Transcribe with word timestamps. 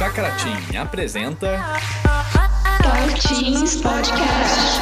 Chacratim 0.00 0.78
apresenta 0.78 1.58
Talk 2.82 3.20
Teams 3.20 3.82
Podcast. 3.82 4.80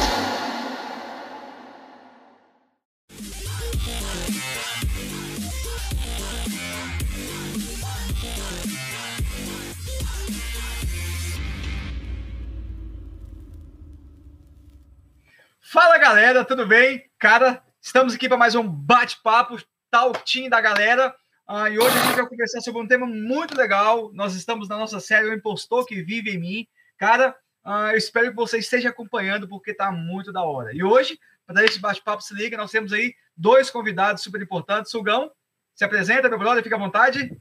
Fala 15.61 15.97
galera, 15.97 16.45
tudo 16.45 16.65
bem? 16.65 17.03
Cara, 17.19 17.61
estamos 17.81 18.13
aqui 18.13 18.29
para 18.29 18.37
mais 18.37 18.55
um 18.55 18.65
bate-papo 18.65 19.61
Talk 19.91 20.23
Team 20.23 20.47
da 20.47 20.61
galera. 20.61 21.13
Ah, 21.51 21.67
e 21.67 21.79
hoje 21.79 21.97
a 21.97 22.01
gente 22.03 22.15
vai 22.15 22.27
conversar 22.27 22.61
sobre 22.61 22.79
um 22.79 22.87
tema 22.87 23.07
muito 23.07 23.57
legal. 23.57 24.11
Nós 24.13 24.35
estamos 24.35 24.69
na 24.69 24.77
nossa 24.77 24.99
série 24.99 25.29
O 25.29 25.33
Impostor 25.33 25.83
que 25.83 26.03
Vive 26.03 26.29
em 26.29 26.37
Mim. 26.37 26.67
Cara, 26.95 27.35
ah, 27.65 27.89
eu 27.91 27.97
espero 27.97 28.29
que 28.29 28.35
você 28.35 28.59
esteja 28.59 28.89
acompanhando 28.89 29.47
porque 29.49 29.73
tá 29.73 29.91
muito 29.91 30.31
da 30.31 30.43
hora. 30.43 30.69
E 30.75 30.83
hoje, 30.83 31.17
para 31.47 31.65
esse 31.65 31.79
bate-papo, 31.79 32.21
se 32.21 32.35
liga, 32.35 32.55
nós 32.55 32.69
temos 32.69 32.93
aí 32.93 33.15
dois 33.35 33.71
convidados 33.71 34.21
super 34.21 34.39
importantes. 34.39 34.91
Sugão, 34.91 35.31
se 35.73 35.83
apresenta, 35.83 36.29
meu 36.29 36.37
brother, 36.37 36.61
fica 36.61 36.75
à 36.75 36.79
vontade. 36.79 37.35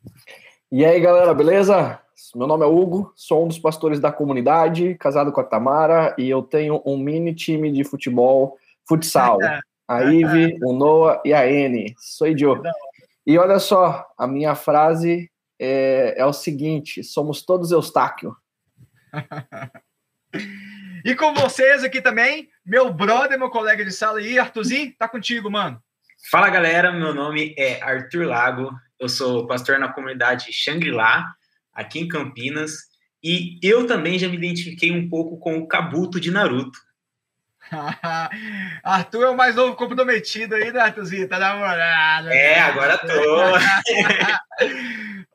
E 0.73 0.87
aí, 0.87 0.99
galera, 1.01 1.35
beleza? 1.35 2.01
Meu 2.35 2.47
nome 2.47 2.65
é 2.65 2.67
Hugo, 2.67 3.13
sou 3.15 3.45
um 3.45 3.49
dos 3.49 3.59
pastores 3.59 4.01
da 4.01 4.11
comunidade, 4.11 4.95
casado 4.95 5.31
com 5.31 5.43
a 5.43 5.45
Tamara, 5.45 6.17
e 6.17 6.31
eu 6.31 6.43
tenho 6.43 6.83
um 6.87 6.97
mini 6.97 7.35
time 7.35 7.71
de 7.71 7.85
futebol, 7.85 8.57
futsal. 8.89 9.37
A 9.87 10.03
Ive, 10.05 10.59
o 10.63 10.75
Noah 10.75 11.23
e 11.25 11.33
a 11.33 11.51
N. 11.51 11.95
Sou 11.97 12.27
eu. 12.27 12.63
E 13.29 13.37
olha 13.37 13.59
só, 13.59 14.11
a 14.17 14.27
minha 14.27 14.55
frase 14.55 15.31
é, 15.61 16.15
é 16.17 16.25
o 16.25 16.33
seguinte: 16.33 17.05
somos 17.05 17.43
todos 17.43 17.71
Eustáquio. 17.71 18.35
E 21.05 21.15
com 21.15 21.33
vocês 21.33 21.85
aqui 21.85 22.03
também, 22.03 22.49
meu 22.67 22.93
brother, 22.93 23.39
meu 23.39 23.49
colega 23.49 23.85
de 23.85 23.93
sala 23.93 24.19
aí, 24.19 24.37
Arthurzinho, 24.37 24.93
tá 24.99 25.09
contigo, 25.09 25.49
mano. 25.49 25.81
Fala 26.29 26.51
galera, 26.51 26.91
meu 26.93 27.15
nome 27.15 27.55
é 27.57 27.81
Arthur 27.81 28.27
Lago, 28.27 28.73
eu 28.99 29.09
sou 29.09 29.47
pastor 29.47 29.79
na 29.79 29.93
comunidade 29.93 30.53
Shangri-La, 30.53 31.25
aqui 31.73 32.01
em 32.01 32.09
Campinas, 32.09 32.73
e 33.23 33.59
eu 33.63 33.87
também 33.87 34.19
já 34.19 34.29
me 34.29 34.37
identifiquei 34.37 34.91
um 34.91 35.09
pouco 35.09 35.39
com 35.39 35.59
o 35.59 35.69
Kabuto 35.69 36.21
de 36.21 36.33
Naruto. 36.33 36.79
Arthur 38.83 39.25
é 39.25 39.31
o 39.31 39.37
mais 39.37 39.57
novo 39.57 39.77
comprometido 39.77 40.55
aí, 40.55 40.73
né, 40.73 40.81
Arthurzinho? 40.81 41.29
Tá 41.29 41.39
namorado. 41.39 42.29
É, 42.31 42.61
agora 42.61 42.99
tô. 42.99 43.09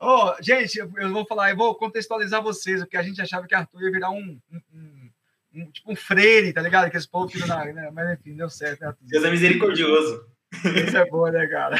oh, 0.00 0.34
gente, 0.40 0.78
eu 0.78 1.12
vou 1.12 1.26
falar, 1.26 1.50
eu 1.50 1.56
vou 1.56 1.74
contextualizar 1.74 2.42
vocês, 2.42 2.80
porque 2.80 2.96
a 2.96 3.02
gente 3.02 3.20
achava 3.20 3.46
que 3.46 3.54
Arthur 3.54 3.82
ia 3.82 3.92
virar 3.92 4.10
um, 4.10 4.38
um, 4.52 5.10
um 5.54 5.70
tipo 5.70 5.92
um 5.92 5.96
freire, 5.96 6.52
tá 6.52 6.60
ligado? 6.60 6.90
Que 6.90 6.96
esse 6.96 7.08
povo 7.08 7.28
fica 7.28 7.46
na. 7.46 7.64
Né? 7.64 7.90
Mas 7.92 8.18
enfim, 8.18 8.36
deu 8.36 8.50
certo, 8.50 8.80
né, 8.80 8.88
Arthurzinho? 8.88 9.10
Deus 9.10 9.24
é 9.24 9.30
misericordioso. 9.30 10.34
Isso 10.86 10.96
é 10.96 11.04
bom, 11.06 11.26
né, 11.28 11.46
cara? 11.48 11.76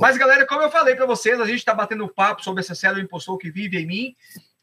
Mas, 0.00 0.18
galera, 0.18 0.46
como 0.46 0.62
eu 0.62 0.70
falei 0.70 0.94
para 0.94 1.06
vocês, 1.06 1.40
a 1.40 1.46
gente 1.46 1.58
está 1.58 1.72
batendo 1.72 2.08
papo 2.08 2.44
sobre 2.44 2.60
essa 2.60 2.74
série 2.74 3.00
O 3.00 3.02
Impostor 3.02 3.38
que 3.38 3.50
Vive 3.50 3.78
em 3.78 3.86
Mim. 3.86 4.16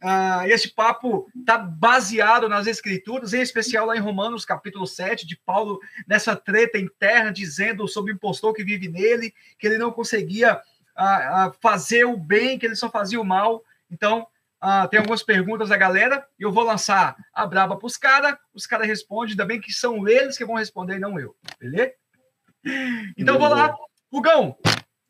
Uh, 0.03 0.45
esse 0.45 0.69
papo 0.69 1.27
está 1.35 1.57
baseado 1.57 2.47
nas 2.47 2.67
Escrituras, 2.67 3.33
em 3.33 3.41
especial 3.41 3.87
lá 3.87 3.97
em 3.97 3.99
Romanos, 3.99 4.45
capítulo 4.45 4.85
7, 4.85 5.25
de 5.25 5.35
Paulo, 5.35 5.79
nessa 6.07 6.35
treta 6.35 6.77
interna, 6.77 7.31
dizendo 7.31 7.87
sobre 7.87 8.11
o 8.11 8.15
impostor 8.15 8.53
que 8.53 8.63
vive 8.63 8.87
nele, 8.87 9.33
que 9.57 9.65
ele 9.65 9.79
não 9.79 9.91
conseguia 9.91 10.55
uh, 10.55 11.47
uh, 11.49 11.55
fazer 11.59 12.05
o 12.05 12.15
bem, 12.15 12.59
que 12.59 12.65
ele 12.67 12.75
só 12.75 12.89
fazia 12.89 13.19
o 13.19 13.25
mal. 13.25 13.63
Então, 13.89 14.27
tem 14.89 14.99
algumas 14.99 15.21
perguntas 15.23 15.69
da 15.69 15.77
galera, 15.77 16.27
e 16.37 16.43
eu 16.43 16.51
vou 16.51 16.63
lançar 16.63 17.15
a 17.31 17.45
braba 17.45 17.77
para 17.77 17.85
os 17.85 17.95
caras, 17.95 18.35
os 18.53 18.65
caras 18.65 18.87
respondem, 18.87 19.31
ainda 19.31 19.45
bem 19.45 19.61
que 19.61 19.71
são 19.71 20.07
eles 20.07 20.35
que 20.35 20.43
vão 20.43 20.55
responder, 20.55 20.99
não 20.99 21.19
eu, 21.19 21.35
beleza? 21.59 21.93
Então, 23.17 23.37
vou 23.37 23.47
lá. 23.47 23.75
Hugão, 24.11 24.57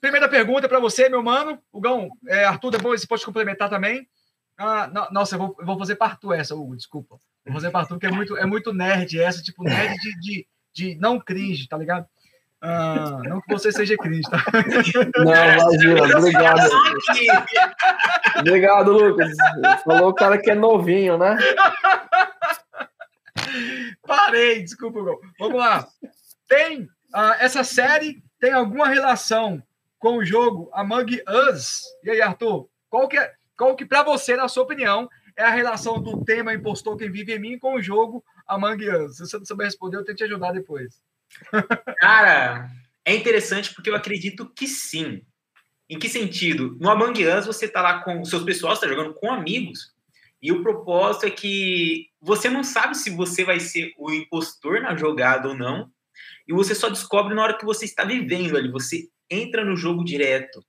primeira 0.02 0.28
pergunta 0.28 0.68
para 0.68 0.80
você, 0.80 1.08
meu 1.08 1.24
mano. 1.24 1.62
Hugão, 1.72 2.10
é, 2.28 2.44
Arthur, 2.44 2.72
depois 2.72 3.02
você 3.02 3.08
pode 3.08 3.26
complementar 3.26 3.70
também. 3.70 4.08
Ah, 4.58 4.88
no, 4.88 5.08
nossa, 5.12 5.36
eu 5.36 5.40
vou, 5.40 5.56
eu 5.60 5.66
vou 5.66 5.78
fazer 5.78 5.98
Arthur 6.00 6.34
essa, 6.34 6.56
Hugo, 6.56 6.76
desculpa. 6.76 7.18
Vou 7.46 7.54
fazer 7.54 7.70
para 7.70 7.82
Arthur, 7.82 8.00
que 8.00 8.06
é 8.06 8.12
muito, 8.12 8.38
é 8.38 8.46
muito 8.46 8.74
nerd 8.74 9.20
essa, 9.20 9.42
tipo, 9.42 9.64
nerd 9.64 9.96
de, 10.00 10.20
de, 10.20 10.48
de 10.74 10.96
não 10.96 11.20
cringe, 11.20 11.68
tá 11.68 11.78
ligado? 11.78 12.06
Ah, 12.60 13.22
não 13.24 13.40
que 13.40 13.54
você 13.54 13.72
seja 13.72 13.96
cringe, 13.96 14.24
tá? 14.30 14.44
Não, 15.18 15.32
imagina, 15.32 16.18
obrigado. 16.18 16.72
obrigado, 18.40 18.92
Lucas. 18.92 19.32
Falou 19.84 20.10
o 20.10 20.14
cara 20.14 20.40
que 20.40 20.50
é 20.50 20.56
novinho, 20.56 21.18
né? 21.18 21.38
Parei, 24.06 24.64
desculpa, 24.64 25.00
Hugo. 25.00 25.22
Vamos 25.40 25.60
lá. 25.60 25.88
Tem 26.48 26.90
Uh, 27.16 27.34
essa 27.40 27.64
série 27.64 28.22
tem 28.40 28.52
alguma 28.54 28.88
relação 28.88 29.64
com 29.98 30.18
o 30.18 30.26
jogo 30.26 30.70
Among 30.74 31.24
Us? 31.50 31.82
E 32.04 32.12
aí, 32.12 32.22
Arthur, 32.22 32.70
qual 32.90 33.08
que, 33.08 33.18
é, 33.18 33.34
qual 33.58 33.76
que 33.76 33.86
para 33.86 34.04
você, 34.04 34.36
na 34.36 34.48
sua 34.48 34.64
opinião, 34.64 35.10
é 35.36 35.44
a 35.44 35.50
relação 35.50 36.02
do 36.02 36.24
tema 36.24 36.54
Impostor 36.54 36.98
Quem 36.98 37.12
Vive 37.12 37.34
em 37.34 37.40
Mim 37.40 37.60
com 37.60 37.76
o 37.76 37.82
jogo 37.82 38.24
Among 38.48 38.90
Us? 38.90 39.18
Se 39.18 39.26
você 39.26 39.38
não 39.38 39.46
souber 39.46 39.66
responder, 39.66 39.98
eu 39.98 40.06
tento 40.06 40.18
te 40.18 40.24
ajudar 40.24 40.52
depois. 40.52 41.02
Cara, 42.00 42.70
é 43.04 43.16
interessante 43.16 43.74
porque 43.74 43.90
eu 43.90 43.96
acredito 43.96 44.46
que 44.56 44.68
sim. 44.68 45.24
Em 45.90 45.98
que 45.98 46.08
sentido? 46.08 46.78
No 46.80 46.90
Among 46.90 47.26
Us, 47.26 47.46
você 47.46 47.68
tá 47.68 47.82
lá 47.82 48.04
com 48.04 48.24
seus 48.24 48.44
pessoal, 48.44 48.74
está 48.74 48.88
jogando 48.88 49.14
com 49.14 49.32
amigos, 49.32 49.96
e 50.42 50.52
o 50.52 50.62
propósito 50.62 51.26
é 51.26 51.32
que 51.32 52.10
você 52.22 52.50
não 52.50 52.64
sabe 52.64 52.96
se 52.96 53.10
você 53.10 53.44
vai 53.44 53.60
ser 53.60 53.94
o 53.98 54.12
impostor 54.12 54.82
na 54.82 54.96
jogada 54.96 55.48
ou 55.48 55.56
não, 55.56 55.90
e 56.48 56.54
você 56.54 56.76
só 56.76 56.90
descobre 56.90 57.34
na 57.34 57.44
hora 57.44 57.58
que 57.58 57.66
você 57.66 57.86
está 57.86 58.04
vivendo 58.04 58.56
ali, 58.56 58.70
você 58.70 59.10
entra 59.30 59.66
no 59.66 59.76
jogo 59.76 60.04
direto. 60.04 60.64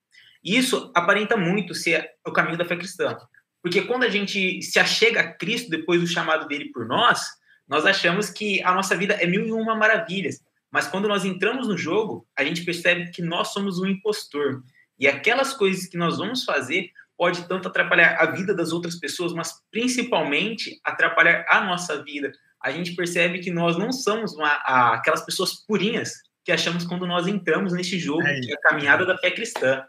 Isso 0.44 0.90
aparenta 0.94 1.36
muito 1.36 1.74
ser 1.74 2.08
o 2.26 2.32
caminho 2.32 2.56
da 2.56 2.64
fé 2.64 2.76
cristã. 2.76 3.16
Porque 3.62 3.82
quando 3.82 4.04
a 4.04 4.08
gente 4.08 4.62
se 4.62 4.78
achega 4.78 5.20
a 5.20 5.32
Cristo 5.32 5.70
depois 5.70 6.00
do 6.00 6.06
chamado 6.06 6.46
dele 6.46 6.70
por 6.72 6.86
nós, 6.86 7.20
nós 7.66 7.84
achamos 7.84 8.30
que 8.30 8.62
a 8.62 8.72
nossa 8.72 8.96
vida 8.96 9.14
é 9.14 9.26
mil 9.26 9.46
e 9.46 9.52
uma 9.52 9.74
maravilhas. 9.74 10.40
Mas 10.70 10.86
quando 10.86 11.08
nós 11.08 11.24
entramos 11.24 11.68
no 11.68 11.76
jogo, 11.76 12.26
a 12.36 12.44
gente 12.44 12.64
percebe 12.64 13.10
que 13.10 13.22
nós 13.22 13.48
somos 13.48 13.78
um 13.78 13.86
impostor. 13.86 14.62
E 14.98 15.06
aquelas 15.06 15.52
coisas 15.52 15.86
que 15.86 15.96
nós 15.96 16.18
vamos 16.18 16.44
fazer 16.44 16.90
pode 17.16 17.48
tanto 17.48 17.68
atrapalhar 17.68 18.16
a 18.20 18.26
vida 18.30 18.54
das 18.54 18.72
outras 18.72 18.96
pessoas, 18.96 19.32
mas 19.32 19.52
principalmente 19.72 20.80
atrapalhar 20.84 21.44
a 21.48 21.60
nossa 21.60 22.02
vida, 22.04 22.30
a 22.62 22.70
gente 22.70 22.94
percebe 22.94 23.40
que 23.40 23.50
nós 23.50 23.76
não 23.76 23.92
somos 23.92 24.34
uma, 24.34 24.48
a, 24.48 24.94
aquelas 24.94 25.24
pessoas 25.24 25.54
purinhas 25.66 26.12
que 26.44 26.52
achamos 26.52 26.84
quando 26.84 27.06
nós 27.06 27.26
entramos 27.26 27.72
neste 27.72 27.98
jogo, 27.98 28.22
é 28.22 28.40
que 28.40 28.52
é 28.52 28.54
a 28.54 28.60
caminhada 28.60 29.04
da 29.04 29.18
fé 29.18 29.30
cristã. 29.30 29.82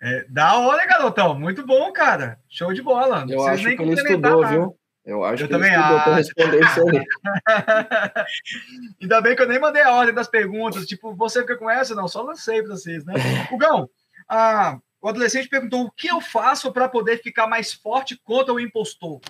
É, 0.00 0.24
da 0.28 0.58
hora, 0.58 0.86
garotão. 0.86 1.38
Muito 1.38 1.64
bom, 1.66 1.92
cara. 1.92 2.38
Show 2.48 2.72
de 2.72 2.82
bola. 2.82 3.26
Eu 3.28 3.42
acho 3.42 3.64
que 3.64 3.82
ele 3.82 3.92
estudou, 3.92 4.40
nada. 4.40 4.52
viu? 4.52 4.76
Eu 5.04 5.24
acho 5.24 5.42
eu 5.42 5.48
que 5.48 5.52
também 5.52 5.72
ele 5.72 5.80
estudou 5.80 6.00
para 6.00 6.14
responder 6.14 6.60
isso 6.64 6.80
aí. 6.88 7.04
Ainda 9.02 9.20
bem 9.20 9.36
que 9.36 9.42
eu 9.42 9.48
nem 9.48 9.58
mandei 9.58 9.82
a 9.82 9.92
ordem 9.92 10.14
das 10.14 10.28
perguntas. 10.28 10.86
Tipo, 10.86 11.14
você 11.14 11.40
fica 11.40 11.56
com 11.56 11.68
essa? 11.68 11.94
Não, 11.94 12.08
só 12.08 12.22
lancei 12.22 12.62
para 12.62 12.76
vocês, 12.76 13.04
né? 13.04 13.14
Gão, 13.58 13.88
ah, 14.28 14.78
o 15.02 15.08
adolescente 15.08 15.48
perguntou 15.48 15.84
o 15.84 15.90
que 15.90 16.08
eu 16.08 16.20
faço 16.20 16.72
para 16.72 16.88
poder 16.88 17.22
ficar 17.22 17.46
mais 17.46 17.72
forte 17.72 18.18
contra 18.22 18.54
o 18.54 18.60
impostor. 18.60 19.20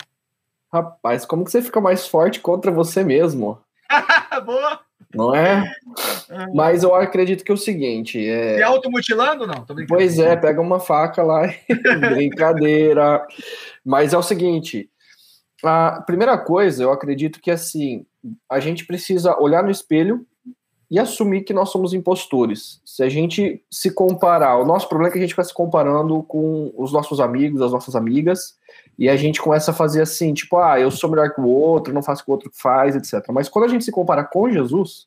Rapaz, 0.73 1.25
como 1.25 1.45
que 1.45 1.51
você 1.51 1.63
fica 1.63 1.81
mais 1.81 2.07
forte 2.07 2.41
contra 2.41 2.71
você 2.71 3.03
mesmo? 3.03 3.61
Boa! 4.45 4.81
Não 5.15 5.35
é? 5.35 5.73
é? 6.31 6.47
Mas 6.55 6.83
eu 6.83 6.95
acredito 6.95 7.45
que 7.45 7.51
é 7.51 7.55
o 7.55 7.59
seguinte. 7.59 8.25
É... 8.25 8.57
Se 8.57 8.63
automutilando, 8.63 9.47
não? 9.47 9.67
Pois 9.89 10.19
é, 10.19 10.37
pega 10.37 10.61
uma 10.61 10.79
faca 10.79 11.23
lá 11.23 11.53
brincadeira. 12.15 13.27
Mas 13.85 14.13
é 14.13 14.19
o 14.19 14.23
seguinte. 14.23 14.89
A 15.63 16.03
primeira 16.07 16.39
coisa, 16.39 16.83
eu 16.83 16.93
acredito 16.93 17.41
que 17.41 17.51
assim, 17.51 18.07
a 18.49 18.61
gente 18.61 18.87
precisa 18.87 19.37
olhar 19.39 19.63
no 19.63 19.71
espelho 19.71 20.27
e 20.91 20.99
assumir 20.99 21.43
que 21.43 21.55
nós 21.55 21.71
somos 21.71 21.95
impostores. 21.95 22.81
Se 22.85 23.03
a 23.03 23.09
gente 23.09 23.63
se 23.71 23.93
comparar, 23.93 24.59
o 24.59 24.67
nosso 24.67 24.89
problema 24.89 25.09
é 25.09 25.13
que 25.13 25.19
a 25.19 25.21
gente 25.23 25.37
vai 25.37 25.45
se 25.45 25.55
comparando 25.55 26.21
com 26.25 26.73
os 26.77 26.93
nossos 26.93 27.21
amigos, 27.21 27.63
as 27.63 27.71
nossas 27.71 27.95
amigas, 27.95 28.57
e 28.99 29.09
a 29.09 29.17
gente 29.17 29.41
começa 29.41 29.71
a 29.71 29.75
fazer 29.75 30.03
assim, 30.03 30.35
tipo, 30.35 30.57
ah, 30.57 30.81
eu 30.81 30.91
sou 30.91 31.09
melhor 31.09 31.33
que 31.33 31.41
o 31.41 31.47
outro, 31.47 31.95
não 31.95 32.03
faço 32.03 32.23
o 32.23 32.25
que 32.25 32.31
o 32.31 32.35
outro 32.35 32.51
faz, 32.53 32.97
etc. 32.97 33.25
Mas 33.33 33.49
quando 33.49 33.67
a 33.67 33.69
gente 33.69 33.85
se 33.85 33.93
compara 33.93 34.25
com 34.25 34.51
Jesus, 34.51 35.07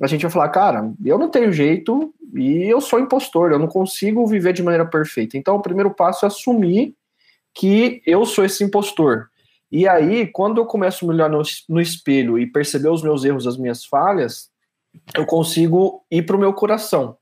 a 0.00 0.06
gente 0.06 0.22
vai 0.22 0.30
falar, 0.30 0.48
cara, 0.50 0.92
eu 1.04 1.18
não 1.18 1.28
tenho 1.28 1.52
jeito 1.52 2.14
e 2.34 2.64
eu 2.64 2.80
sou 2.80 3.00
impostor, 3.00 3.50
eu 3.50 3.58
não 3.58 3.66
consigo 3.66 4.24
viver 4.26 4.52
de 4.52 4.62
maneira 4.62 4.86
perfeita. 4.86 5.36
Então, 5.36 5.56
o 5.56 5.62
primeiro 5.62 5.90
passo 5.90 6.24
é 6.24 6.28
assumir 6.28 6.94
que 7.52 8.00
eu 8.06 8.24
sou 8.24 8.44
esse 8.44 8.62
impostor. 8.62 9.28
E 9.70 9.88
aí, 9.88 10.26
quando 10.28 10.60
eu 10.60 10.66
começo 10.66 11.04
a 11.04 11.08
me 11.08 11.14
olhar 11.14 11.28
no, 11.28 11.42
no 11.68 11.80
espelho 11.80 12.38
e 12.38 12.46
perceber 12.46 12.88
os 12.88 13.02
meus 13.02 13.24
erros, 13.24 13.46
as 13.46 13.56
minhas 13.56 13.84
falhas, 13.84 14.51
eu 15.14 15.26
consigo 15.26 16.04
ir 16.10 16.22
para 16.22 16.36
o 16.36 16.38
meu 16.38 16.52
coração 16.52 17.16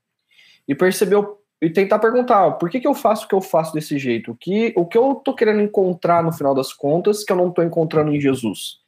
e 0.67 0.75
perceber 0.75 1.17
e 1.61 1.69
tentar 1.69 1.99
perguntar 1.99 2.51
por 2.53 2.69
que, 2.69 2.79
que 2.79 2.87
eu 2.87 2.93
faço 2.93 3.25
o 3.25 3.27
que 3.27 3.35
eu 3.35 3.41
faço 3.41 3.73
desse 3.73 3.99
jeito? 3.99 4.31
O 4.31 4.35
que, 4.35 4.73
o 4.75 4.85
que 4.85 4.97
eu 4.97 5.15
tô 5.15 5.35
querendo 5.35 5.61
encontrar 5.61 6.23
no 6.23 6.31
final 6.31 6.55
das 6.55 6.73
contas 6.73 7.23
que 7.23 7.31
eu 7.31 7.35
não 7.35 7.51
tô 7.51 7.61
encontrando 7.61 8.11
em 8.11 8.19
Jesus? 8.19 8.79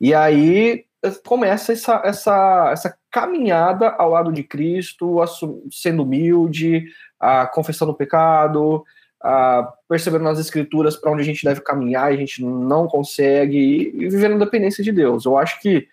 E 0.00 0.14
aí 0.14 0.84
começa 1.24 1.72
essa, 1.72 2.00
essa, 2.04 2.70
essa 2.72 2.96
caminhada 3.10 3.88
ao 3.88 4.10
lado 4.10 4.32
de 4.32 4.44
Cristo, 4.44 5.16
sendo 5.70 6.04
humilde, 6.04 6.84
a 7.18 7.46
confessando 7.46 7.90
o 7.90 7.96
pecado, 7.96 8.84
a 9.20 9.72
percebendo 9.88 10.24
nas 10.24 10.38
escrituras 10.38 10.96
para 10.96 11.10
onde 11.10 11.22
a 11.22 11.24
gente 11.24 11.44
deve 11.44 11.60
caminhar 11.60 12.12
e 12.12 12.14
a 12.14 12.18
gente 12.18 12.44
não 12.44 12.86
consegue, 12.86 13.92
e 13.94 14.08
vivendo 14.08 14.36
a 14.36 14.44
dependência 14.44 14.82
de 14.82 14.92
Deus. 14.92 15.24
Eu 15.24 15.36
acho 15.36 15.60
que, 15.60 15.88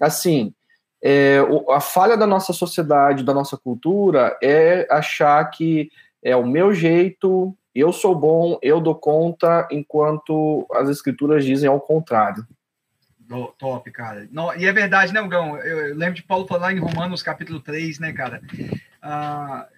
assim, 0.00 0.52
é, 1.02 1.38
a 1.70 1.80
falha 1.80 2.16
da 2.16 2.26
nossa 2.26 2.52
sociedade, 2.52 3.24
da 3.24 3.34
nossa 3.34 3.56
cultura, 3.56 4.36
é 4.42 4.86
achar 4.90 5.44
que 5.46 5.90
é 6.22 6.34
o 6.34 6.46
meu 6.46 6.74
jeito, 6.74 7.56
eu 7.74 7.92
sou 7.92 8.14
bom, 8.14 8.58
eu 8.62 8.80
dou 8.80 8.94
conta, 8.94 9.68
enquanto 9.70 10.66
as 10.72 10.88
escrituras 10.88 11.44
dizem 11.44 11.68
ao 11.68 11.80
contrário. 11.80 12.46
Top, 13.58 13.90
cara. 13.90 14.26
Não, 14.32 14.56
e 14.56 14.66
é 14.66 14.72
verdade, 14.72 15.12
né, 15.12 15.26
Gão? 15.28 15.58
Eu, 15.58 15.88
eu, 15.88 15.94
lembro 15.94 16.14
de 16.14 16.22
Paulo 16.22 16.46
falar 16.46 16.72
em 16.72 16.78
Romanos 16.78 17.22
capítulo 17.22 17.60
3, 17.60 17.98
né, 17.98 18.12
cara? 18.12 18.40
Ah, 19.02 19.68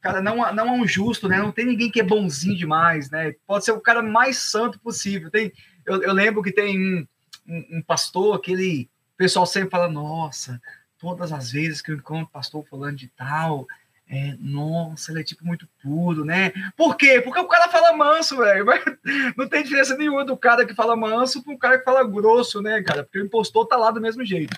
cara, 0.00 0.20
não, 0.20 0.36
não 0.52 0.68
é 0.68 0.72
um 0.72 0.86
justo, 0.86 1.26
né? 1.26 1.38
Não 1.38 1.50
tem 1.50 1.64
ninguém 1.64 1.90
que 1.90 2.00
é 2.00 2.04
bonzinho 2.04 2.56
demais, 2.56 3.10
né? 3.10 3.34
Pode 3.46 3.64
ser 3.64 3.72
o 3.72 3.80
cara 3.80 4.02
mais 4.02 4.36
santo 4.36 4.78
possível. 4.78 5.30
Tem, 5.30 5.50
eu, 5.86 6.02
eu 6.02 6.12
lembro 6.12 6.42
que 6.42 6.52
tem 6.52 6.78
um, 6.78 7.06
um, 7.48 7.78
um 7.78 7.82
pastor 7.82 8.38
que 8.40 8.52
ele 8.52 8.90
pessoal 9.18 9.44
sempre 9.44 9.70
fala, 9.70 9.88
nossa, 9.88 10.62
todas 10.98 11.32
as 11.32 11.50
vezes 11.50 11.82
que 11.82 11.90
eu 11.90 11.96
encontro 11.96 12.32
pastor 12.32 12.64
falando 12.64 12.96
de 12.96 13.08
tal, 13.08 13.66
é, 14.08 14.36
nossa, 14.40 15.10
ele 15.10 15.20
é 15.20 15.24
tipo 15.24 15.44
muito 15.44 15.68
puro, 15.82 16.24
né? 16.24 16.52
Por 16.76 16.96
quê? 16.96 17.20
Porque 17.20 17.40
o 17.40 17.48
cara 17.48 17.68
fala 17.68 17.94
manso, 17.94 18.38
velho. 18.38 18.64
Não 19.36 19.48
tem 19.48 19.62
diferença 19.62 19.96
nenhuma 19.96 20.24
do 20.24 20.36
cara 20.36 20.64
que 20.64 20.74
fala 20.74 20.96
manso 20.96 21.42
para 21.42 21.52
o 21.52 21.58
cara 21.58 21.78
que 21.78 21.84
fala 21.84 22.02
grosso, 22.04 22.62
né, 22.62 22.82
cara? 22.82 23.02
Porque 23.02 23.18
o 23.18 23.24
impostor 23.24 23.66
tá 23.66 23.76
lá 23.76 23.90
do 23.90 24.00
mesmo 24.00 24.24
jeito. 24.24 24.56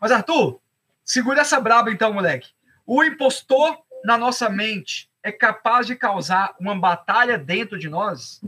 Mas, 0.00 0.10
Arthur, 0.10 0.60
segura 1.04 1.42
essa 1.42 1.60
braba 1.60 1.92
então, 1.92 2.12
moleque. 2.12 2.48
O 2.84 3.04
impostor 3.04 3.78
na 4.04 4.18
nossa 4.18 4.48
mente 4.48 5.08
é 5.22 5.30
capaz 5.30 5.86
de 5.86 5.94
causar 5.94 6.56
uma 6.58 6.74
batalha 6.74 7.38
dentro 7.38 7.78
de 7.78 7.88
nós? 7.88 8.40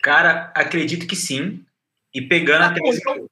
Cara, 0.00 0.52
acredito 0.54 1.06
que 1.06 1.16
sim. 1.16 1.64
E 2.14 2.22
pegando 2.22 2.62
ah, 2.62 2.66
até 2.68 2.80
então, 2.84 3.28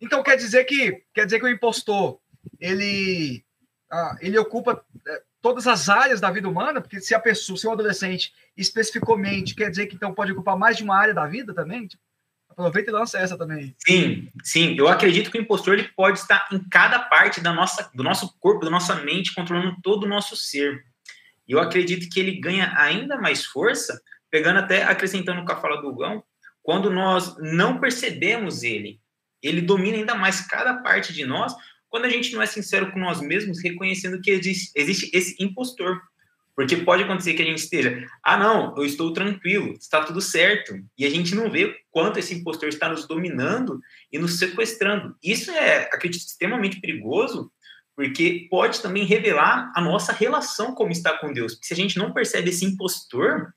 então 0.00 0.22
quer 0.22 0.36
dizer 0.36 0.64
que 0.64 1.02
quer 1.14 1.24
dizer 1.24 1.38
que 1.38 1.46
o 1.46 1.50
impostor 1.50 2.18
ele 2.60 3.44
ah, 3.90 4.16
ele 4.20 4.38
ocupa 4.38 4.84
é, 5.06 5.22
todas 5.40 5.66
as 5.66 5.88
áreas 5.88 6.20
da 6.20 6.30
vida 6.30 6.48
humana, 6.48 6.80
porque 6.80 7.00
se 7.00 7.14
a 7.14 7.20
pessoa, 7.20 7.56
se 7.56 7.66
o 7.66 7.70
adolescente 7.70 8.32
especificamente 8.56 9.54
quer 9.54 9.70
dizer 9.70 9.86
que 9.86 9.94
então 9.94 10.14
pode 10.14 10.32
ocupar 10.32 10.56
mais 10.56 10.76
de 10.76 10.84
uma 10.84 10.96
área 10.96 11.14
da 11.14 11.26
vida 11.26 11.54
também, 11.54 11.86
tipo, 11.86 12.02
aproveita 12.48 12.90
e 12.90 12.92
lança 12.92 13.18
essa 13.18 13.36
também. 13.36 13.74
Sim, 13.86 14.28
sim, 14.42 14.74
eu 14.78 14.88
acredito 14.88 15.30
que 15.30 15.38
o 15.38 15.40
impostor 15.40 15.74
ele 15.74 15.88
pode 15.96 16.18
estar 16.18 16.48
em 16.50 16.58
cada 16.68 16.98
parte 16.98 17.40
da 17.40 17.52
nossa, 17.52 17.90
do 17.94 18.02
nosso 18.02 18.36
corpo, 18.40 18.64
da 18.64 18.70
nossa 18.70 18.96
mente, 18.96 19.34
controlando 19.34 19.76
todo 19.82 20.04
o 20.04 20.08
nosso 20.08 20.34
ser. 20.34 20.84
E 21.46 21.52
eu 21.52 21.60
acredito 21.60 22.08
que 22.08 22.18
ele 22.18 22.40
ganha 22.40 22.72
ainda 22.76 23.16
mais 23.16 23.44
força, 23.44 24.00
pegando 24.30 24.58
até 24.58 24.82
acrescentando 24.82 25.44
com 25.44 25.52
a 25.52 25.60
fala 25.60 25.80
do 25.80 25.94
Gão, 25.94 26.24
quando 26.62 26.90
nós 26.90 27.36
não 27.38 27.78
percebemos 27.78 28.62
ele 28.64 29.00
ele 29.46 29.60
domina 29.60 29.96
ainda 29.96 30.14
mais 30.14 30.40
cada 30.40 30.74
parte 30.82 31.12
de 31.12 31.24
nós 31.24 31.54
quando 31.88 32.04
a 32.04 32.10
gente 32.10 32.34
não 32.34 32.42
é 32.42 32.46
sincero 32.46 32.92
com 32.92 32.98
nós 32.98 33.20
mesmos, 33.20 33.62
reconhecendo 33.62 34.20
que 34.20 34.30
existe, 34.30 34.70
existe 34.74 35.10
esse 35.14 35.42
impostor. 35.42 36.00
Porque 36.54 36.76
pode 36.76 37.02
acontecer 37.02 37.34
que 37.34 37.42
a 37.42 37.44
gente 37.44 37.58
esteja, 37.58 38.06
ah, 38.22 38.36
não, 38.36 38.74
eu 38.76 38.84
estou 38.84 39.12
tranquilo, 39.12 39.74
está 39.74 40.02
tudo 40.02 40.22
certo. 40.22 40.74
E 40.96 41.04
a 41.04 41.10
gente 41.10 41.34
não 41.34 41.50
vê 41.50 41.74
quanto 41.90 42.18
esse 42.18 42.34
impostor 42.34 42.68
está 42.68 42.88
nos 42.88 43.06
dominando 43.06 43.80
e 44.10 44.18
nos 44.18 44.38
sequestrando. 44.38 45.14
Isso 45.22 45.50
é, 45.50 45.84
acredito, 45.92 46.22
extremamente 46.22 46.80
perigoso, 46.80 47.52
porque 47.94 48.46
pode 48.50 48.80
também 48.80 49.04
revelar 49.04 49.70
a 49.74 49.80
nossa 49.82 50.12
relação 50.12 50.74
como 50.74 50.92
está 50.92 51.18
com 51.18 51.32
Deus. 51.32 51.54
Porque 51.54 51.66
se 51.66 51.74
a 51.74 51.76
gente 51.76 51.98
não 51.98 52.12
percebe 52.12 52.48
esse 52.48 52.64
impostor, 52.64 53.54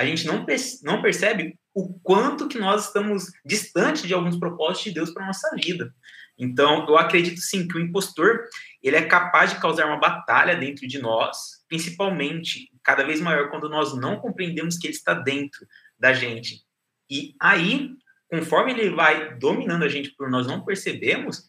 a 0.00 0.06
gente 0.06 0.26
não, 0.26 0.46
não 0.82 1.02
percebe 1.02 1.58
o 1.74 1.92
quanto 2.00 2.48
que 2.48 2.58
nós 2.58 2.86
estamos 2.86 3.26
distante 3.44 4.06
de 4.06 4.14
alguns 4.14 4.38
propósitos 4.38 4.84
de 4.84 4.92
Deus 4.92 5.10
para 5.10 5.26
nossa 5.26 5.54
vida. 5.62 5.94
Então, 6.38 6.86
eu 6.88 6.96
acredito 6.96 7.38
sim 7.38 7.68
que 7.68 7.76
o 7.76 7.80
impostor 7.80 8.44
ele 8.82 8.96
é 8.96 9.02
capaz 9.02 9.52
de 9.52 9.60
causar 9.60 9.84
uma 9.84 9.98
batalha 9.98 10.56
dentro 10.56 10.88
de 10.88 10.98
nós, 10.98 11.36
principalmente 11.68 12.70
cada 12.82 13.04
vez 13.04 13.20
maior 13.20 13.50
quando 13.50 13.68
nós 13.68 13.94
não 13.94 14.16
compreendemos 14.16 14.78
que 14.78 14.86
ele 14.86 14.94
está 14.94 15.12
dentro 15.12 15.66
da 15.98 16.14
gente. 16.14 16.62
E 17.10 17.34
aí, 17.38 17.90
conforme 18.30 18.72
ele 18.72 18.88
vai 18.88 19.36
dominando 19.36 19.82
a 19.82 19.88
gente 19.88 20.12
por 20.16 20.30
nós 20.30 20.46
não 20.46 20.64
percebemos, 20.64 21.46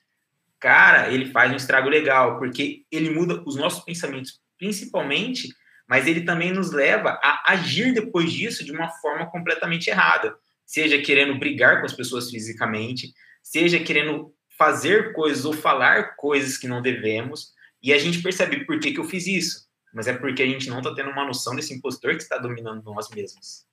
cara, 0.60 1.10
ele 1.10 1.32
faz 1.32 1.54
um 1.54 1.56
estrago 1.56 1.88
legal, 1.88 2.38
porque 2.38 2.84
ele 2.92 3.12
muda 3.12 3.42
os 3.46 3.56
nossos 3.56 3.82
pensamentos, 3.86 4.42
principalmente 4.58 5.56
mas 5.92 6.08
ele 6.08 6.22
também 6.22 6.54
nos 6.54 6.72
leva 6.72 7.20
a 7.22 7.52
agir 7.52 7.94
depois 7.94 8.32
disso 8.32 8.64
de 8.64 8.72
uma 8.72 8.88
forma 8.88 9.30
completamente 9.30 9.90
errada, 9.90 10.34
seja 10.66 10.98
querendo 11.02 11.38
brigar 11.38 11.82
com 11.82 11.86
as 11.86 11.92
pessoas 11.92 12.30
fisicamente, 12.30 13.14
seja 13.44 13.78
querendo 13.78 14.34
fazer 14.58 15.12
coisas 15.12 15.44
ou 15.44 15.52
falar 15.52 16.16
coisas 16.16 16.58
que 16.58 16.66
não 16.66 16.82
devemos, 16.82 17.52
e 17.84 17.92
a 17.92 17.98
gente 17.98 18.22
percebe 18.22 18.64
por 18.64 18.80
que, 18.80 18.94
que 18.94 19.02
eu 19.02 19.04
fiz 19.04 19.28
isso, 19.28 19.68
mas 19.94 20.08
é 20.08 20.14
porque 20.14 20.42
a 20.42 20.46
gente 20.46 20.70
não 20.70 20.78
está 20.78 20.96
tendo 20.96 21.10
uma 21.10 21.26
noção 21.26 21.58
desse 21.58 21.74
impostor 21.74 22.16
que 22.16 22.24
está 22.24 22.38
dominando 22.38 22.82
nós 22.86 23.10
mesmos. 23.10 23.66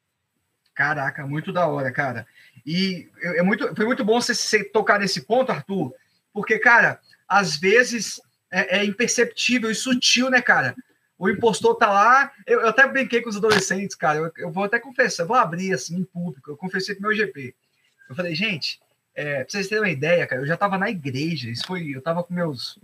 Caraca, 0.75 1.25
muito 1.25 1.53
da 1.53 1.69
hora, 1.69 1.93
cara. 1.93 2.27
E 2.67 3.09
é 3.23 3.43
muito, 3.45 3.73
foi 3.77 3.87
muito 3.87 4.05
bom 4.05 4.21
você, 4.21 4.35
você 4.35 4.65
tocar 4.65 4.99
nesse 4.99 5.25
ponto, 5.25 5.53
Arthur, 5.53 5.95
porque, 6.33 6.59
cara, 6.59 7.01
às 7.29 7.57
vezes 7.57 8.21
é, 8.51 8.81
é 8.81 8.85
imperceptível 8.85 9.71
e 9.71 9.75
sutil, 9.77 10.29
né, 10.31 10.43
cara? 10.43 10.75
O 11.19 11.29
impostor 11.29 11.75
tá 11.75 11.91
lá. 11.91 12.33
Eu, 12.47 12.61
eu, 12.61 12.69
até 12.69 12.87
brinquei 12.87 13.21
com 13.21 13.29
os 13.29 13.37
adolescentes, 13.37 13.97
cara. 13.97 14.19
Eu, 14.19 14.33
eu, 14.37 14.51
vou 14.51 14.65
até 14.65 14.79
confessar, 14.79 15.27
vou 15.27 15.37
abrir 15.37 15.73
assim 15.73 15.97
em 15.97 16.05
público. 16.05 16.51
Eu 16.51 16.57
confessei 16.57 16.95
com 16.95 17.01
o 17.01 17.09
meu 17.09 17.17
GP. 17.17 17.55
Eu 18.09 18.15
falei, 18.15 18.35
gente, 18.35 18.81
é, 19.15 19.43
pra 19.43 19.51
vocês 19.51 19.69
terem 19.69 19.83
uma 19.83 19.91
ideia, 19.91 20.27
cara, 20.27 20.41
eu 20.41 20.47
já 20.47 20.57
tava 20.57 20.79
na 20.79 20.89
igreja. 20.89 21.51
Isso 21.51 21.67
foi, 21.67 21.89
eu 21.89 22.01
tava 22.01 22.23
com 22.23 22.33
meus. 22.33 22.79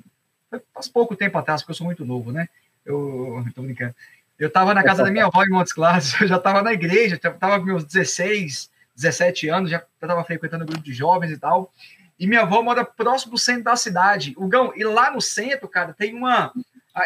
Faz 0.73 0.89
pouco 0.89 1.17
tempo 1.17 1.39
atrás, 1.39 1.63
porque 1.63 1.71
eu 1.71 1.77
sou 1.77 1.87
muito 1.87 2.05
novo, 2.05 2.33
né? 2.33 2.49
Eu 2.85 3.45
tô 3.55 3.63
brincando. 3.63 3.95
Eu 4.39 4.51
tava 4.51 4.75
na 4.75 4.83
casa 4.83 5.05
da 5.05 5.11
minha 5.11 5.27
avó 5.27 5.45
em 5.45 5.49
Montes 5.49 5.73
Claros, 5.73 6.13
eu 6.21 6.27
já 6.27 6.39
tava 6.39 6.61
na 6.63 6.73
igreja, 6.73 7.19
tava 7.19 7.59
com 7.61 7.67
meus 7.67 7.85
16, 7.85 8.69
17 8.97 9.49
anos, 9.49 9.71
já 9.71 9.83
tava 10.01 10.25
frequentando 10.25 10.65
um 10.65 10.67
grupo 10.67 10.83
de 10.83 10.93
jovens 10.93 11.31
e 11.31 11.39
tal. 11.39 11.73
E 12.19 12.27
minha 12.27 12.43
avó 12.43 12.63
mora 12.63 12.85
próximo 12.85 13.33
do 13.33 13.39
centro 13.39 13.65
da 13.65 13.77
cidade. 13.77 14.35
O 14.37 14.47
Gão, 14.47 14.73
e 14.77 14.85
lá 14.85 15.11
no 15.11 15.21
centro, 15.21 15.69
cara, 15.69 15.93
tem 15.93 16.15
uma, 16.15 16.53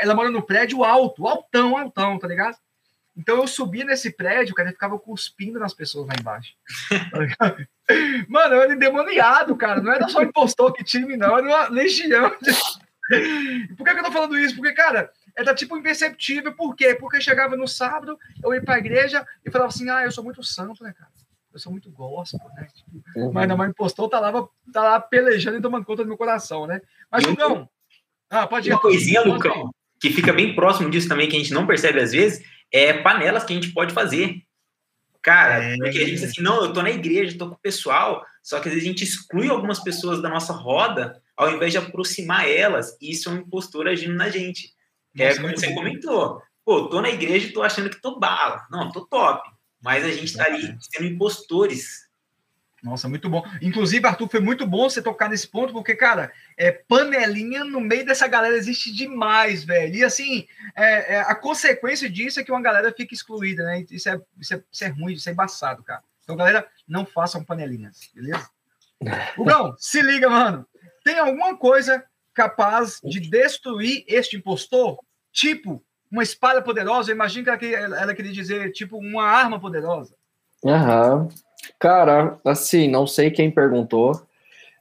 ela 0.00 0.14
mora 0.14 0.30
no 0.30 0.42
prédio 0.42 0.84
alto, 0.84 1.26
altão, 1.26 1.76
altão, 1.76 2.18
tá 2.18 2.28
ligado? 2.28 2.56
Então 3.18 3.38
eu 3.38 3.48
subia 3.48 3.84
nesse 3.84 4.12
prédio, 4.12 4.54
cara, 4.54 4.68
e 4.68 4.72
ficava 4.72 4.96
cuspindo 4.96 5.58
nas 5.58 5.74
pessoas 5.74 6.06
lá 6.06 6.14
embaixo. 6.18 6.54
Mano, 8.28 8.54
eu 8.54 8.62
era 8.62 8.74
endemoniado, 8.74 9.56
cara. 9.56 9.80
Não 9.80 9.92
era 9.92 10.08
só 10.08 10.22
impostor 10.22 10.72
que 10.72 10.84
time, 10.84 11.16
não, 11.16 11.36
era 11.36 11.46
uma 11.46 11.68
legião. 11.68 12.30
De... 12.40 12.52
Por 13.74 13.84
que, 13.84 13.92
que 13.92 14.00
eu 14.00 14.04
tô 14.04 14.12
falando 14.12 14.38
isso? 14.38 14.54
Porque, 14.54 14.72
cara, 14.72 15.10
era 15.36 15.52
tipo 15.52 15.76
imperceptível. 15.76 16.54
Por 16.54 16.76
quê? 16.76 16.94
Porque 16.94 17.20
chegava 17.20 17.56
no 17.56 17.66
sábado, 17.66 18.16
eu 18.40 18.54
ia 18.54 18.62
pra 18.62 18.78
igreja 18.78 19.26
e 19.44 19.50
falava 19.50 19.70
assim: 19.70 19.90
ah, 19.90 20.04
eu 20.04 20.12
sou 20.12 20.22
muito 20.22 20.44
santo, 20.44 20.84
né, 20.84 20.94
cara? 20.96 21.10
Eu 21.52 21.58
sou 21.58 21.72
muito 21.72 21.90
gospel, 21.90 22.46
né? 22.54 22.68
Tipo, 22.72 23.02
uhum. 23.16 23.32
Mas 23.32 23.48
não, 23.48 23.56
mas 23.56 23.70
impostor 23.70 24.08
tá 24.08 24.20
lá, 24.20 24.30
tá 24.72 24.82
lá 24.82 25.00
pelejando 25.00 25.58
e 25.58 25.62
tomando 25.62 25.84
conta 25.84 26.04
do 26.04 26.08
meu 26.08 26.18
coração, 26.18 26.68
né? 26.68 26.80
Mas, 27.10 27.24
Lucão. 27.24 27.68
Ah, 28.30 28.46
pode 28.46 28.68
ir. 28.68 28.72
Uma 28.72 28.80
coisinha, 28.80 29.22
Lucão 29.22 29.72
que 30.00 30.10
fica 30.10 30.32
bem 30.32 30.54
próximo 30.54 30.90
disso 30.90 31.08
também, 31.08 31.28
que 31.28 31.36
a 31.36 31.38
gente 31.38 31.52
não 31.52 31.66
percebe 31.66 32.00
às 32.00 32.12
vezes, 32.12 32.44
é 32.72 32.92
panelas 32.92 33.44
que 33.44 33.52
a 33.52 33.56
gente 33.56 33.72
pode 33.72 33.92
fazer. 33.92 34.42
Cara, 35.22 35.64
é. 35.64 35.76
porque 35.76 35.98
a 35.98 36.00
gente 36.00 36.12
diz 36.12 36.24
assim, 36.24 36.42
não, 36.42 36.62
eu 36.64 36.72
tô 36.72 36.82
na 36.82 36.90
igreja, 36.90 37.36
tô 37.36 37.48
com 37.48 37.54
o 37.54 37.60
pessoal, 37.60 38.24
só 38.42 38.60
que 38.60 38.68
às 38.68 38.74
vezes 38.74 38.88
a 38.88 38.92
gente 38.92 39.04
exclui 39.04 39.48
algumas 39.48 39.82
pessoas 39.82 40.22
da 40.22 40.28
nossa 40.28 40.52
roda, 40.52 41.20
ao 41.36 41.50
invés 41.50 41.72
de 41.72 41.78
aproximar 41.78 42.48
elas, 42.48 42.96
e 43.00 43.10
isso 43.10 43.28
é 43.28 43.32
um 43.32 43.38
impostor 43.38 43.88
agindo 43.88 44.14
na 44.14 44.28
gente. 44.28 44.72
É 45.18 45.34
como 45.34 45.48
você 45.48 45.74
comentou. 45.74 46.40
Pô, 46.64 46.88
tô 46.88 47.00
na 47.00 47.10
igreja 47.10 47.48
e 47.48 47.52
tô 47.52 47.62
achando 47.62 47.90
que 47.90 48.00
tô 48.00 48.18
bala. 48.18 48.66
Não, 48.70 48.92
tô 48.92 49.06
top. 49.06 49.48
Mas 49.82 50.04
a 50.04 50.10
gente 50.10 50.36
tá 50.36 50.44
ali 50.44 50.76
sendo 50.80 51.06
impostores 51.06 52.07
nossa, 52.82 53.08
muito 53.08 53.28
bom. 53.28 53.44
Inclusive, 53.60 54.06
Arthur, 54.06 54.28
foi 54.28 54.40
muito 54.40 54.66
bom 54.66 54.88
você 54.88 55.02
tocar 55.02 55.28
nesse 55.28 55.48
ponto, 55.48 55.72
porque, 55.72 55.94
cara, 55.94 56.30
é, 56.56 56.70
panelinha 56.70 57.64
no 57.64 57.80
meio 57.80 58.04
dessa 58.06 58.28
galera 58.28 58.56
existe 58.56 58.92
demais, 58.92 59.64
velho. 59.64 59.96
E 59.96 60.04
assim, 60.04 60.46
é, 60.76 61.14
é, 61.16 61.20
a 61.20 61.34
consequência 61.34 62.08
disso 62.08 62.38
é 62.38 62.44
que 62.44 62.52
uma 62.52 62.62
galera 62.62 62.92
fica 62.92 63.14
excluída, 63.14 63.64
né? 63.64 63.84
Isso 63.90 64.08
é, 64.08 64.20
isso 64.38 64.54
é, 64.54 64.62
isso 64.70 64.84
é 64.84 64.88
ruim, 64.88 65.12
isso 65.14 65.28
é 65.28 65.32
embaçado, 65.32 65.82
cara. 65.82 66.02
Então, 66.22 66.36
galera, 66.36 66.66
não 66.86 67.04
façam 67.04 67.42
panelinhas, 67.44 68.10
beleza? 68.14 68.48
Não, 69.38 69.76
se 69.78 70.02
liga, 70.02 70.28
mano. 70.28 70.66
Tem 71.04 71.18
alguma 71.18 71.56
coisa 71.56 72.04
capaz 72.34 73.00
de 73.04 73.20
destruir 73.20 74.04
este 74.08 74.36
impostor? 74.36 74.98
Tipo, 75.32 75.82
uma 76.10 76.22
espada 76.22 76.60
poderosa, 76.60 77.10
eu 77.10 77.14
imagino 77.14 77.44
que 77.44 77.50
ela, 77.50 77.58
queria- 77.58 77.78
ela 77.78 78.14
queria 78.14 78.32
dizer, 78.32 78.72
tipo, 78.72 78.98
uma 78.98 79.24
arma 79.24 79.60
poderosa. 79.60 80.14
Aham. 80.64 81.28
Cara, 81.78 82.38
assim, 82.44 82.88
não 82.88 83.06
sei 83.06 83.30
quem 83.30 83.50
perguntou, 83.50 84.12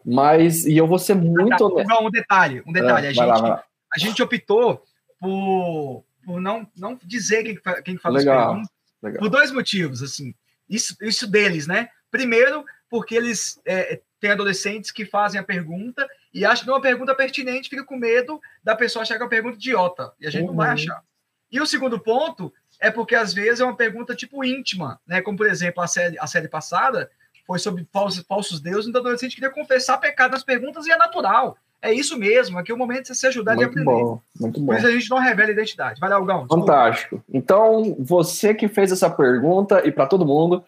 mas 0.06 0.66
e 0.66 0.78
eu 0.78 0.88
vou 0.88 0.98
ser 1.00 1.16
muito 1.16 1.62
honesto. 1.66 1.88
Não, 1.90 2.06
um 2.08 2.12
detalhe, 2.12 2.64
um 2.66 2.72
detalhe. 2.72 2.92
Ah, 2.92 2.92
a, 2.92 3.02
lá, 3.02 3.02
gente, 3.02 3.16
vai 3.16 3.28
lá. 3.50 3.64
a 3.94 4.00
gente 4.00 4.24
optou 4.24 4.84
por, 5.20 6.04
por 6.26 6.40
não, 6.42 6.68
não 6.78 6.98
dizer 7.04 7.44
quem, 7.44 7.60
quem 7.84 8.00
as 8.04 8.14
Legal. 8.14 8.48
perguntas, 8.48 8.70
Legal. 9.02 9.20
por 9.20 9.30
dois 9.30 9.52
motivos, 9.52 10.02
assim. 10.02 10.34
Isso, 10.70 10.96
isso 11.02 11.28
deles, 11.30 11.68
né? 11.68 11.90
Primeiro, 12.12 12.64
porque 12.90 13.16
eles 13.16 13.60
é, 13.66 14.00
têm 14.20 14.32
adolescentes 14.32 14.92
que 14.92 15.06
fazem 15.06 15.40
a 15.40 15.44
pergunta 15.44 16.08
e 16.34 16.46
acham 16.46 16.64
que 16.64 16.70
é 16.70 16.74
uma 16.74 16.82
pergunta 16.82 17.16
pertinente, 17.16 17.70
fica 17.70 17.84
com 17.84 17.98
medo 17.98 18.40
da 18.64 18.76
pessoa 18.76 19.04
achar 19.04 19.16
que 19.16 19.22
é 19.22 19.26
uma 19.26 19.30
pergunta 19.30 19.56
idiota. 19.58 20.14
E 20.20 20.28
a 20.28 20.30
gente 20.30 20.46
não 20.48 20.56
vai 20.56 20.68
Uhum. 20.70 20.74
achar. 20.74 21.02
E 21.52 21.62
o 21.62 21.66
segundo 21.66 22.00
ponto 22.00 22.54
é 22.80 22.92
porque, 22.92 23.16
às 23.16 23.34
vezes, 23.34 23.60
é 23.60 23.64
uma 23.64 23.76
pergunta 23.76 24.16
tipo 24.16 24.44
íntima, 24.44 25.00
né? 25.08 25.22
Como, 25.22 25.38
por 25.38 25.48
exemplo, 25.48 25.82
a 25.82 25.88
série, 25.88 26.18
a 26.20 26.28
série 26.28 26.48
passada 26.48 27.10
foi 27.46 27.60
sobre 27.60 27.88
falsos, 27.92 28.24
falsos 28.28 28.60
deuses, 28.60 28.88
então 28.88 29.02
o 29.02 29.04
adolescente 29.04 29.36
queria 29.36 29.50
confessar 29.50 29.98
pecado 29.98 30.32
nas 30.32 30.44
perguntas 30.44 30.86
e 30.86 30.92
é 30.92 30.98
natural. 30.98 31.58
É 31.82 31.94
isso 31.94 32.18
mesmo, 32.18 32.58
aqui 32.58 32.72
é 32.72 32.76
o 32.76 32.78
momento 32.78 33.04
de 33.04 33.08
você 33.10 33.16
se 33.16 33.28
ajudar 33.28 33.56
Muito 33.56 33.70
aprender. 33.70 33.86
bom, 33.86 34.20
muito 34.40 34.60
bom. 34.60 34.66
Por 34.66 34.78
isso 34.78 34.88
a 34.88 34.92
gente 34.92 35.10
não 35.10 35.20
revela 35.20 35.50
a 35.50 35.54
identidade. 35.54 36.00
Vai 36.00 36.10
lá, 36.10 36.16
Algão. 36.16 36.48
Fantástico. 36.48 37.24
Então, 37.32 37.96
você 38.00 38.54
que 38.54 38.68
fez 38.68 38.92
essa 38.92 39.10
pergunta 39.10 39.86
e 39.88 39.92
para 39.92 40.08
todo 40.08 40.26
mundo, 40.26 40.64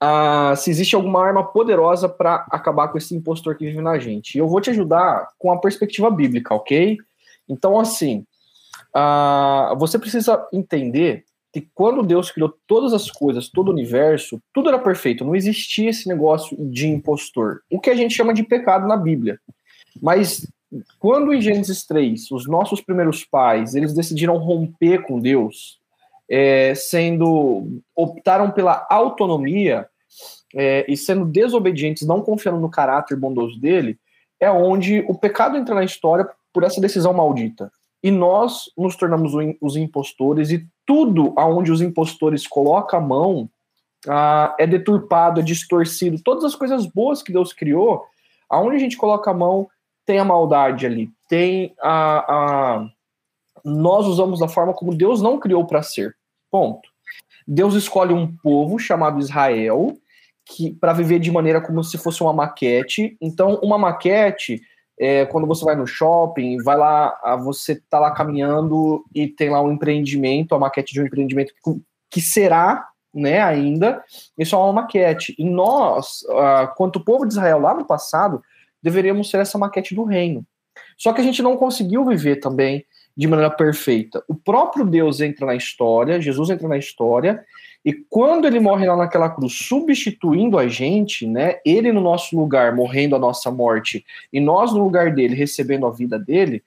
ah, 0.00 0.54
se 0.56 0.70
existe 0.70 0.94
alguma 0.94 1.24
arma 1.24 1.44
poderosa 1.44 2.08
para 2.08 2.46
acabar 2.50 2.88
com 2.88 2.98
esse 2.98 3.14
impostor 3.14 3.56
que 3.56 3.66
vive 3.66 3.80
na 3.80 3.98
gente. 3.98 4.36
E 4.36 4.38
eu 4.38 4.48
vou 4.48 4.60
te 4.60 4.70
ajudar 4.70 5.28
com 5.38 5.50
a 5.50 5.58
perspectiva 5.58 6.10
bíblica, 6.10 6.54
ok? 6.54 6.96
Então, 7.48 7.78
assim, 7.78 8.24
ah, 8.94 9.74
você 9.76 9.98
precisa 9.98 10.46
entender 10.52 11.24
que 11.56 11.70
quando 11.74 12.02
Deus 12.02 12.30
criou 12.30 12.54
todas 12.66 12.92
as 12.92 13.10
coisas, 13.10 13.48
todo 13.48 13.68
o 13.68 13.72
universo, 13.72 14.38
tudo 14.52 14.68
era 14.68 14.78
perfeito, 14.78 15.24
não 15.24 15.34
existia 15.34 15.88
esse 15.88 16.06
negócio 16.06 16.54
de 16.70 16.86
impostor. 16.86 17.62
O 17.70 17.80
que 17.80 17.88
a 17.88 17.94
gente 17.94 18.14
chama 18.14 18.34
de 18.34 18.42
pecado 18.42 18.86
na 18.86 18.94
Bíblia. 18.94 19.40
Mas 20.02 20.46
quando 20.98 21.32
em 21.32 21.40
Gênesis 21.40 21.86
3, 21.86 22.30
os 22.30 22.46
nossos 22.46 22.82
primeiros 22.82 23.24
pais, 23.24 23.74
eles 23.74 23.94
decidiram 23.94 24.36
romper 24.36 25.02
com 25.04 25.18
Deus, 25.18 25.78
é, 26.28 26.74
sendo 26.74 27.80
optaram 27.94 28.50
pela 28.50 28.86
autonomia 28.90 29.88
é, 30.54 30.84
e 30.86 30.94
sendo 30.94 31.24
desobedientes, 31.24 32.06
não 32.06 32.20
confiando 32.20 32.60
no 32.60 32.68
caráter 32.68 33.16
bondoso 33.16 33.58
dele, 33.58 33.98
é 34.38 34.50
onde 34.50 35.02
o 35.08 35.14
pecado 35.14 35.56
entra 35.56 35.74
na 35.74 35.84
história 35.84 36.28
por 36.52 36.64
essa 36.64 36.82
decisão 36.82 37.14
maldita. 37.14 37.72
E 38.02 38.10
nós 38.10 38.70
nos 38.76 38.96
tornamos 38.96 39.32
os 39.60 39.76
impostores 39.76 40.50
e 40.50 40.66
tudo 40.84 41.32
aonde 41.36 41.72
os 41.72 41.80
impostores 41.80 42.46
colocam 42.46 42.98
a 42.98 43.02
mão 43.02 43.50
ah, 44.08 44.54
é 44.58 44.66
deturpado, 44.66 45.40
é 45.40 45.42
distorcido. 45.42 46.22
Todas 46.22 46.44
as 46.44 46.54
coisas 46.54 46.86
boas 46.86 47.22
que 47.22 47.32
Deus 47.32 47.52
criou, 47.52 48.04
aonde 48.48 48.76
a 48.76 48.78
gente 48.78 48.96
coloca 48.96 49.30
a 49.30 49.34
mão 49.34 49.68
tem 50.04 50.18
a 50.20 50.24
maldade 50.24 50.86
ali, 50.86 51.10
tem 51.28 51.74
a, 51.82 52.18
a 52.78 52.90
nós 53.64 54.06
usamos 54.06 54.38
da 54.38 54.46
forma 54.46 54.72
como 54.72 54.94
Deus 54.94 55.20
não 55.20 55.40
criou 55.40 55.66
para 55.66 55.82
ser. 55.82 56.16
Ponto. 56.48 56.88
Deus 57.46 57.74
escolhe 57.74 58.12
um 58.12 58.36
povo 58.36 58.78
chamado 58.78 59.18
Israel 59.18 59.96
que 60.44 60.72
para 60.72 60.92
viver 60.92 61.18
de 61.18 61.32
maneira 61.32 61.60
como 61.60 61.82
se 61.82 61.98
fosse 61.98 62.22
uma 62.22 62.32
maquete. 62.32 63.16
Então, 63.20 63.58
uma 63.62 63.76
maquete 63.76 64.62
é 64.98 65.26
quando 65.26 65.46
você 65.46 65.64
vai 65.64 65.76
no 65.76 65.86
shopping, 65.86 66.62
vai 66.62 66.76
lá, 66.76 67.36
você 67.42 67.80
tá 67.90 67.98
lá 67.98 68.10
caminhando 68.12 69.04
e 69.14 69.28
tem 69.28 69.50
lá 69.50 69.60
um 69.60 69.72
empreendimento, 69.72 70.54
a 70.54 70.58
maquete 70.58 70.92
de 70.92 71.00
um 71.00 71.06
empreendimento 71.06 71.52
que, 71.62 71.82
que 72.10 72.20
será, 72.20 72.88
né, 73.12 73.40
ainda, 73.40 74.02
isso 74.38 74.54
é 74.54 74.58
uma 74.58 74.72
maquete. 74.72 75.34
E 75.38 75.44
nós, 75.44 76.24
ah, 76.30 76.72
quanto 76.76 77.00
povo 77.00 77.26
de 77.26 77.32
Israel 77.32 77.58
lá 77.58 77.74
no 77.74 77.84
passado, 77.84 78.42
deveríamos 78.82 79.30
ser 79.30 79.40
essa 79.40 79.58
maquete 79.58 79.94
do 79.94 80.04
reino. 80.04 80.44
Só 80.96 81.12
que 81.12 81.20
a 81.20 81.24
gente 81.24 81.42
não 81.42 81.56
conseguiu 81.56 82.04
viver 82.04 82.36
também 82.36 82.84
de 83.16 83.26
maneira 83.26 83.50
perfeita. 83.50 84.22
O 84.28 84.34
próprio 84.34 84.84
Deus 84.84 85.20
entra 85.20 85.46
na 85.46 85.54
história, 85.54 86.20
Jesus 86.20 86.50
entra 86.50 86.68
na 86.68 86.76
história, 86.76 87.44
e 87.86 87.92
quando 87.92 88.48
ele 88.48 88.58
morre 88.58 88.84
lá 88.84 88.96
naquela 88.96 89.30
cruz, 89.30 89.52
substituindo 89.52 90.58
a 90.58 90.66
gente, 90.66 91.24
né, 91.24 91.60
ele 91.64 91.92
no 91.92 92.00
nosso 92.00 92.36
lugar, 92.36 92.74
morrendo 92.74 93.14
a 93.14 93.18
nossa 93.18 93.48
morte, 93.48 94.04
e 94.32 94.40
nós 94.40 94.72
no 94.72 94.82
lugar 94.82 95.14
dele, 95.14 95.36
recebendo 95.36 95.86
a 95.86 95.92
vida 95.92 96.18
dele, 96.18 96.64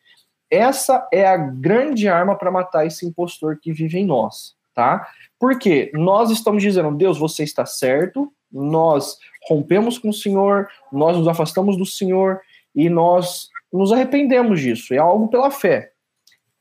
essa 0.49 1.05
é 1.11 1.27
a 1.27 1.35
grande 1.35 2.07
arma 2.07 2.37
para 2.37 2.49
matar 2.49 2.87
esse 2.87 3.05
impostor 3.05 3.59
que 3.61 3.73
vive 3.73 3.99
em 3.99 4.05
nós, 4.05 4.55
tá? 4.73 5.09
Porque 5.37 5.91
nós 5.93 6.31
estamos 6.31 6.63
dizendo, 6.63 6.95
Deus, 6.95 7.17
você 7.17 7.43
está 7.43 7.65
certo, 7.65 8.31
nós 8.49 9.17
rompemos 9.49 9.97
com 9.97 10.07
o 10.07 10.13
Senhor, 10.13 10.69
nós 10.89 11.17
nos 11.17 11.27
afastamos 11.27 11.75
do 11.75 11.85
Senhor 11.85 12.39
e 12.73 12.89
nós 12.89 13.49
nos 13.73 13.91
arrependemos 13.91 14.61
disso. 14.61 14.93
É 14.93 14.97
algo 14.97 15.27
pela 15.27 15.51
fé. 15.51 15.91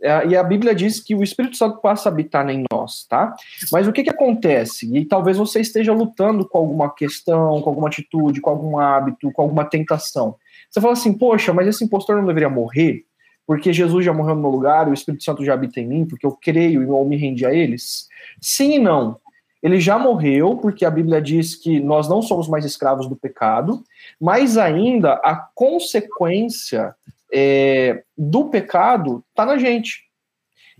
É, 0.00 0.28
e 0.28 0.36
a 0.36 0.42
Bíblia 0.42 0.74
diz 0.74 1.00
que 1.00 1.14
o 1.14 1.22
Espírito 1.22 1.56
Santo 1.56 1.78
passa 1.78 2.08
a 2.08 2.12
habitar 2.12 2.48
em 2.48 2.64
nós, 2.70 3.04
tá? 3.08 3.34
Mas 3.72 3.88
o 3.88 3.92
que, 3.92 4.04
que 4.04 4.10
acontece? 4.10 4.96
E 4.96 5.04
talvez 5.04 5.36
você 5.36 5.60
esteja 5.60 5.92
lutando 5.92 6.48
com 6.48 6.58
alguma 6.58 6.94
questão, 6.94 7.60
com 7.60 7.68
alguma 7.68 7.88
atitude, 7.88 8.40
com 8.40 8.50
algum 8.50 8.78
hábito, 8.78 9.32
com 9.32 9.42
alguma 9.42 9.64
tentação. 9.64 10.36
Você 10.70 10.80
fala 10.80 10.92
assim, 10.92 11.12
poxa, 11.12 11.52
mas 11.52 11.66
esse 11.66 11.84
impostor 11.84 12.16
não 12.16 12.26
deveria 12.26 12.48
morrer? 12.48 13.04
Porque 13.46 13.72
Jesus 13.72 14.04
já 14.04 14.12
morreu 14.12 14.34
no 14.34 14.42
meu 14.42 14.50
lugar, 14.50 14.88
o 14.88 14.94
Espírito 14.94 15.24
Santo 15.24 15.44
já 15.44 15.54
habita 15.54 15.80
em 15.80 15.86
mim, 15.86 16.06
porque 16.06 16.26
eu 16.26 16.32
creio 16.32 16.82
e 16.82 16.86
eu 16.86 17.04
me 17.04 17.16
rendi 17.16 17.46
a 17.46 17.52
eles? 17.52 18.06
Sim 18.40 18.74
e 18.74 18.78
não. 18.78 19.16
Ele 19.62 19.80
já 19.80 19.98
morreu, 19.98 20.56
porque 20.56 20.84
a 20.84 20.90
Bíblia 20.90 21.20
diz 21.20 21.56
que 21.56 21.80
nós 21.80 22.08
não 22.08 22.22
somos 22.22 22.46
mais 22.46 22.64
escravos 22.64 23.08
do 23.08 23.16
pecado, 23.16 23.82
mas 24.20 24.56
ainda 24.56 25.14
a 25.14 25.34
consequência 25.54 26.94
é, 27.32 28.02
do 28.16 28.48
pecado 28.48 29.24
está 29.30 29.44
na 29.44 29.58
gente. 29.58 30.08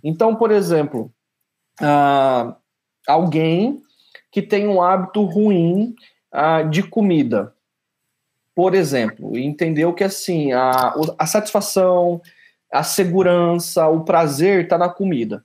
Então, 0.03 0.35
por 0.35 0.51
exemplo, 0.51 1.13
ah, 1.81 2.57
alguém 3.07 3.83
que 4.31 4.43
tem 4.43 4.69
um 4.69 4.83
hábito 4.83 5.25
ruim 5.25 5.95
ah, 6.33 6.63
de 6.63 6.83
comida, 6.83 7.55
por 8.55 8.75
exemplo, 8.75 9.39
entendeu 9.39 9.93
que 9.93 10.05
assim 10.05 10.53
a, 10.53 10.95
a 11.19 11.27
satisfação, 11.27 12.21
a 12.73 12.83
segurança, 12.83 13.87
o 13.89 14.05
prazer 14.05 14.65
está 14.65 14.77
na 14.77 14.89
comida. 14.89 15.45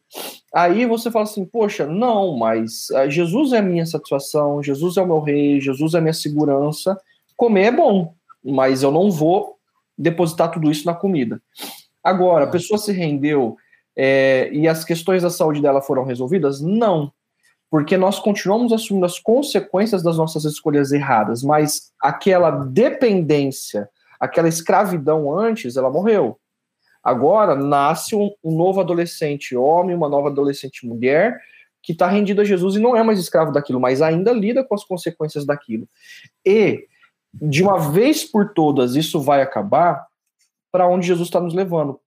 Aí 0.53 0.85
você 0.85 1.09
fala 1.09 1.23
assim, 1.23 1.45
poxa, 1.45 1.85
não, 1.85 2.37
mas 2.37 2.89
ah, 2.91 3.07
Jesus 3.07 3.53
é 3.53 3.59
a 3.59 3.61
minha 3.63 3.85
satisfação, 3.85 4.61
Jesus 4.61 4.97
é 4.97 5.01
o 5.01 5.07
meu 5.07 5.19
rei, 5.19 5.59
Jesus 5.59 5.93
é 5.93 5.97
a 5.97 6.01
minha 6.01 6.13
segurança. 6.13 6.99
Comer 7.35 7.65
é 7.65 7.71
bom, 7.71 8.13
mas 8.43 8.83
eu 8.83 8.91
não 8.91 9.09
vou 9.09 9.52
depositar 9.97 10.51
tudo 10.51 10.71
isso 10.71 10.85
na 10.85 10.93
comida. 10.93 11.41
Agora, 12.03 12.45
a 12.45 12.49
pessoa 12.49 12.77
se 12.77 12.91
rendeu 12.91 13.55
é, 13.95 14.49
e 14.51 14.67
as 14.67 14.83
questões 14.83 15.23
da 15.23 15.29
saúde 15.29 15.61
dela 15.61 15.81
foram 15.81 16.03
resolvidas? 16.03 16.61
Não. 16.61 17.11
Porque 17.69 17.97
nós 17.97 18.19
continuamos 18.19 18.71
assumindo 18.71 19.05
as 19.05 19.19
consequências 19.19 20.03
das 20.03 20.17
nossas 20.17 20.45
escolhas 20.45 20.91
erradas, 20.91 21.41
mas 21.41 21.91
aquela 21.99 22.51
dependência, 22.51 23.89
aquela 24.19 24.47
escravidão 24.47 25.37
antes, 25.37 25.75
ela 25.75 25.89
morreu. 25.89 26.37
Agora 27.03 27.55
nasce 27.55 28.15
um, 28.15 28.31
um 28.43 28.55
novo 28.55 28.79
adolescente 28.79 29.55
homem, 29.55 29.95
uma 29.95 30.07
nova 30.07 30.29
adolescente 30.29 30.85
mulher, 30.87 31.37
que 31.81 31.91
está 31.91 32.07
rendido 32.07 32.41
a 32.41 32.45
Jesus 32.45 32.75
e 32.75 32.79
não 32.79 32.95
é 32.95 33.03
mais 33.03 33.19
escravo 33.19 33.51
daquilo, 33.51 33.79
mas 33.79 34.01
ainda 34.01 34.31
lida 34.31 34.63
com 34.63 34.73
as 34.73 34.85
consequências 34.85 35.45
daquilo. 35.45 35.87
E, 36.45 36.87
de 37.33 37.63
uma 37.63 37.79
vez 37.91 38.23
por 38.23 38.53
todas, 38.53 38.95
isso 38.95 39.19
vai 39.19 39.41
acabar 39.41 40.05
para 40.71 40.87
onde 40.87 41.07
Jesus 41.07 41.27
está 41.27 41.39
nos 41.39 41.53
levando, 41.53 41.99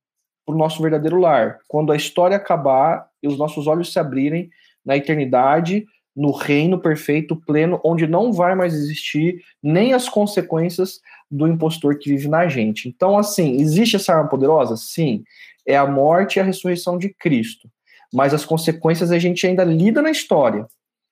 para 0.44 0.54
o 0.54 0.58
nosso 0.58 0.80
verdadeiro 0.80 1.18
lar. 1.18 1.58
Quando 1.68 1.92
a 1.92 1.96
história 1.96 2.36
acabar 2.36 3.08
e 3.22 3.28
os 3.28 3.38
nossos 3.38 3.66
olhos 3.66 3.92
se 3.92 3.98
abrirem 3.98 4.50
na 4.84 4.96
eternidade, 4.96 5.86
no 6.14 6.30
reino 6.30 6.78
perfeito, 6.78 7.36
pleno, 7.36 7.80
onde 7.84 8.06
não 8.06 8.32
vai 8.32 8.54
mais 8.54 8.72
existir 8.72 9.42
nem 9.62 9.92
as 9.92 10.08
consequências 10.08 11.00
do 11.30 11.46
impostor 11.46 11.98
que 11.98 12.08
vive 12.08 12.28
na 12.28 12.48
gente. 12.48 12.88
Então, 12.88 13.18
assim, 13.18 13.56
existe 13.60 13.96
essa 13.96 14.14
arma 14.14 14.28
poderosa? 14.28 14.76
Sim. 14.76 15.22
É 15.66 15.76
a 15.76 15.86
morte 15.86 16.36
e 16.36 16.40
a 16.40 16.44
ressurreição 16.44 16.96
de 16.96 17.12
Cristo. 17.12 17.68
Mas 18.14 18.32
as 18.32 18.44
consequências 18.44 19.10
a 19.10 19.18
gente 19.18 19.46
ainda 19.46 19.64
lida 19.64 20.00
na 20.00 20.10
história. 20.10 20.66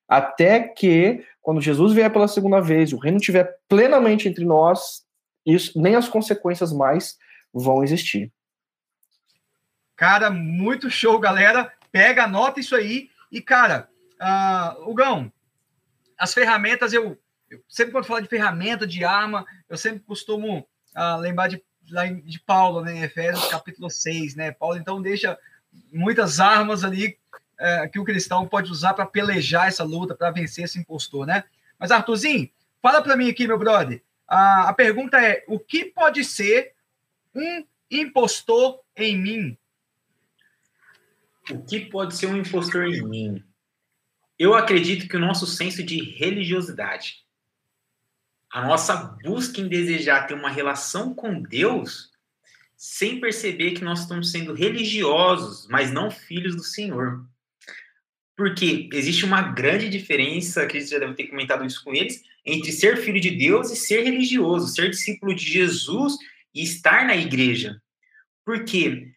Até 0.07 0.59
que, 0.59 1.25
quando 1.41 1.61
Jesus 1.61 1.93
vier 1.93 2.11
pela 2.11 2.27
segunda 2.27 2.61
vez, 2.61 2.93
o 2.93 2.97
reino 2.97 3.17
estiver 3.17 3.57
plenamente 3.67 4.27
entre 4.27 4.45
nós, 4.45 5.03
isso, 5.45 5.79
nem 5.79 5.95
as 5.95 6.07
consequências 6.07 6.71
mais 6.71 7.17
vão 7.53 7.83
existir. 7.83 8.31
Cara, 9.95 10.29
muito 10.29 10.89
show, 10.89 11.19
galera. 11.19 11.71
Pega, 11.91 12.25
anota 12.25 12.59
isso 12.59 12.75
aí. 12.75 13.09
E, 13.31 13.41
cara, 13.41 13.89
uh, 14.15 15.31
as 16.17 16.33
ferramentas, 16.33 16.93
eu, 16.93 17.17
eu 17.49 17.59
sempre 17.67 17.91
quando 17.91 18.05
falo 18.05 18.21
de 18.21 18.27
ferramenta, 18.27 18.85
de 18.85 19.03
arma, 19.03 19.45
eu 19.69 19.77
sempre 19.77 20.01
costumo 20.01 20.67
uh, 20.95 21.17
lembrar 21.19 21.47
de, 21.47 21.63
de 22.23 22.39
Paulo, 22.41 22.81
né, 22.81 23.05
Efésios 23.05 23.47
capítulo 23.47 23.89
6, 23.89 24.35
né? 24.35 24.51
Paulo 24.51 24.77
então 24.77 25.01
deixa 25.01 25.37
muitas 25.91 26.39
armas 26.39 26.83
ali 26.83 27.17
é, 27.59 27.87
que 27.87 27.99
o 27.99 28.03
cristão 28.03 28.47
pode 28.47 28.71
usar 28.71 28.93
para 28.93 29.05
pelejar 29.05 29.67
essa 29.67 29.83
luta, 29.83 30.15
para 30.15 30.31
vencer 30.31 30.65
esse 30.65 30.79
impostor, 30.79 31.25
né? 31.25 31.43
Mas, 31.79 31.91
Arthurzinho, 31.91 32.49
fala 32.81 33.01
para 33.01 33.15
mim 33.15 33.29
aqui, 33.29 33.47
meu 33.47 33.57
brother. 33.57 34.01
A, 34.27 34.69
a 34.69 34.73
pergunta 34.73 35.19
é: 35.19 35.43
o 35.47 35.59
que 35.59 35.85
pode 35.85 36.23
ser 36.23 36.73
um 37.33 37.65
impostor 37.89 38.79
em 38.95 39.17
mim? 39.17 39.57
O 41.51 41.63
que 41.63 41.79
pode 41.81 42.15
ser 42.15 42.27
um 42.27 42.37
impostor 42.37 42.85
em 42.85 43.01
mim? 43.03 43.43
Eu 44.37 44.53
acredito 44.53 45.07
que 45.07 45.15
o 45.15 45.19
nosso 45.19 45.45
senso 45.45 45.83
de 45.83 46.01
religiosidade, 46.01 47.23
a 48.51 48.65
nossa 48.65 48.95
busca 49.23 49.61
em 49.61 49.67
desejar 49.67 50.27
ter 50.27 50.33
uma 50.33 50.49
relação 50.49 51.13
com 51.13 51.41
Deus, 51.41 52.11
sem 52.75 53.19
perceber 53.19 53.71
que 53.71 53.83
nós 53.83 54.01
estamos 54.01 54.31
sendo 54.31 54.53
religiosos, 54.53 55.67
mas 55.69 55.91
não 55.91 56.09
filhos 56.09 56.55
do 56.55 56.63
Senhor. 56.63 57.25
Porque 58.37 58.89
existe 58.91 59.23
uma 59.23 59.41
grande 59.41 59.89
diferença, 59.89 60.63
acredito 60.63 60.89
que 60.89 60.93
já 60.93 60.99
deve 60.99 61.13
ter 61.13 61.27
comentado 61.27 61.65
isso 61.65 61.83
com 61.83 61.93
eles, 61.93 62.21
entre 62.45 62.71
ser 62.71 62.97
filho 62.97 63.19
de 63.19 63.31
Deus 63.31 63.71
e 63.71 63.75
ser 63.75 64.03
religioso, 64.03 64.73
ser 64.73 64.89
discípulo 64.89 65.33
de 65.33 65.45
Jesus 65.45 66.13
e 66.53 66.63
estar 66.63 67.05
na 67.05 67.15
igreja. 67.15 67.81
Porque 68.45 69.07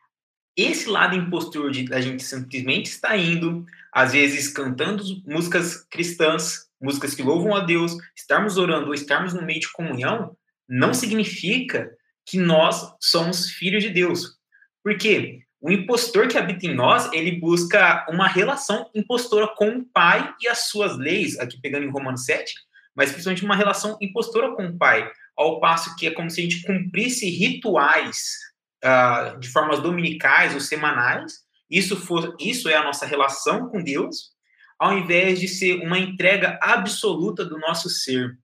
esse 0.57 0.89
lado 0.89 1.15
impostor 1.15 1.71
de 1.71 1.93
a 1.93 2.01
gente 2.01 2.23
simplesmente 2.23 2.87
está 2.87 3.17
indo, 3.17 3.65
às 3.93 4.13
vezes 4.13 4.49
cantando 4.49 5.05
músicas 5.25 5.87
cristãs, 5.91 6.69
músicas 6.81 7.15
que 7.15 7.23
louvam 7.23 7.55
a 7.55 7.61
Deus, 7.61 7.97
estarmos 8.17 8.57
orando 8.57 8.89
ou 8.89 8.95
estarmos 8.95 9.35
no 9.35 9.43
meio 9.43 9.61
de 9.61 9.71
comunhão, 9.73 10.37
não 10.69 10.93
significa 10.93 11.91
que 12.27 12.39
nós 12.39 12.93
somos 13.01 13.51
filhos 13.51 13.83
de 13.83 13.91
Deus. 13.91 14.37
Porque 14.83 15.43
o 15.61 15.71
impostor 15.71 16.29
que 16.29 16.39
habita 16.39 16.67
em 16.67 16.75
nós, 16.75 17.11
ele 17.13 17.33
busca 17.33 18.07
uma 18.09 18.29
relação 18.29 18.89
impostora 18.95 19.49
com 19.57 19.69
o 19.71 19.85
Pai 19.85 20.35
e 20.41 20.49
as 20.49 20.69
suas 20.69 20.97
leis, 20.97 21.39
aqui 21.39 21.61
pegando 21.61 21.85
em 21.85 21.91
Romanos 21.91 22.25
7, 22.25 22.55
mas 22.95 23.11
principalmente 23.11 23.45
uma 23.45 23.57
relação 23.57 23.97
impostora 24.01 24.55
com 24.55 24.67
o 24.67 24.79
Pai, 24.79 25.11
ao 25.37 25.61
passo 25.61 25.95
que 25.97 26.07
é 26.07 26.11
como 26.11 26.31
se 26.31 26.41
a 26.41 26.45
gente 26.45 26.63
cumprisse 26.63 27.29
rituais 27.29 28.37
uh, 28.85 29.39
de 29.39 29.49
formas 29.49 29.81
dominicais 29.81 30.55
ou 30.55 30.61
semanais, 30.61 31.41
isso, 31.69 31.97
for, 31.97 32.37
isso 32.41 32.69
é 32.69 32.75
a 32.75 32.85
nossa 32.85 33.05
relação 33.05 33.69
com 33.69 33.83
Deus, 33.83 34.31
ao 34.79 34.97
invés 34.97 35.41
de 35.41 35.49
ser 35.49 35.81
uma 35.83 35.99
entrega 35.99 36.59
absoluta 36.63 37.45
do 37.45 37.59
nosso 37.59 37.91
ser 37.91 38.39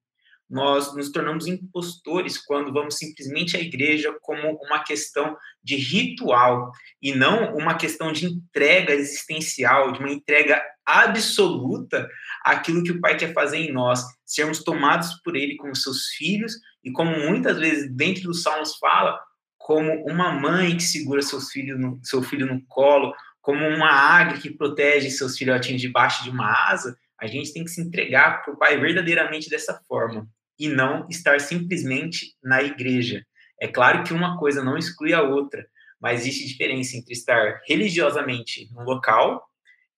nós 0.49 0.95
nos 0.95 1.11
tornamos 1.11 1.47
impostores 1.47 2.39
quando 2.39 2.73
vamos 2.73 2.97
simplesmente 2.97 3.57
à 3.57 3.61
igreja 3.61 4.15
como 4.21 4.59
uma 4.63 4.83
questão 4.85 5.37
de 5.63 5.77
ritual 5.77 6.71
e 7.01 7.15
não 7.15 7.57
uma 7.57 7.75
questão 7.75 8.13
de 8.13 8.27
entrega 8.27 8.93
existencial, 8.93 9.93
de 9.93 10.01
uma 10.01 10.11
entrega 10.11 10.63
absoluta 10.85 12.07
àquilo 12.45 12.83
que 12.83 12.93
o 12.93 13.01
Pai 13.01 13.17
quer 13.17 13.33
fazer 13.33 13.59
em 13.59 13.73
nós, 13.73 14.05
sermos 14.25 14.63
tomados 14.63 15.15
por 15.25 15.35
Ele 15.35 15.57
como 15.57 15.75
seus 15.75 16.09
filhos 16.09 16.55
e 16.85 16.93
como 16.93 17.19
muitas 17.19 17.59
vezes 17.59 17.91
dentro 17.91 18.25
dos 18.25 18.43
Salmos 18.43 18.77
fala, 18.77 19.19
como 19.57 20.05
uma 20.05 20.31
mãe 20.31 20.77
que 20.77 20.83
segura 20.83 21.23
seus 21.23 21.51
filhos 21.51 21.81
no, 21.81 21.99
seu 22.03 22.23
filho 22.23 22.47
no 22.47 22.63
colo, 22.67 23.15
como 23.41 23.67
uma 23.67 23.91
águia 23.91 24.39
que 24.39 24.51
protege 24.51 25.11
seus 25.11 25.39
filhotinhos 25.39 25.81
debaixo 25.81 26.23
de 26.23 26.31
uma 26.31 26.51
asa, 26.71 26.99
a 27.25 27.27
gente 27.27 27.53
tem 27.53 27.65
que 27.65 27.71
se 27.71 27.81
entregar 27.81 28.43
para 28.43 28.53
o 28.53 28.59
Pai 28.59 28.79
verdadeiramente 28.79 29.49
dessa 29.49 29.81
forma 29.89 30.29
e 30.59 30.69
não 30.69 31.09
estar 31.09 31.41
simplesmente 31.41 32.35
na 32.43 32.63
igreja. 32.63 33.25
É 33.61 33.67
claro 33.67 34.05
que 34.05 34.13
uma 34.13 34.39
coisa 34.39 34.63
não 34.63 34.77
exclui 34.77 35.13
a 35.13 35.23
outra, 35.23 35.67
mas 36.01 36.21
existe 36.21 36.47
diferença 36.47 36.97
entre 36.97 37.15
estar 37.15 37.63
religiosamente 37.67 38.69
no 38.73 38.83
local 38.83 39.43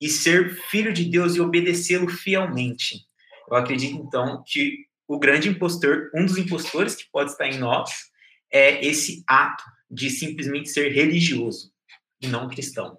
e 0.01 0.09
ser 0.09 0.55
filho 0.71 0.93
de 0.93 1.05
Deus 1.05 1.35
e 1.35 1.41
obedecê-lo 1.41 2.09
fielmente. 2.09 3.07
Eu 3.51 3.57
acredito 3.57 3.97
então 3.97 4.43
que 4.47 4.87
o 5.09 5.19
grande 5.19 5.49
impostor, 5.49 6.11
um 6.15 6.25
dos 6.25 6.37
impostores 6.37 6.95
que 6.95 7.11
pode 7.11 7.33
estar 7.33 7.49
em 7.49 7.59
nós, 7.59 7.91
é 8.53 8.85
esse 8.85 9.25
ato 9.27 9.65
de 9.91 10.11
simplesmente 10.11 10.69
ser 10.69 10.91
religioso 10.91 11.73
e 12.21 12.29
não 12.29 12.49
cristão. 12.49 12.99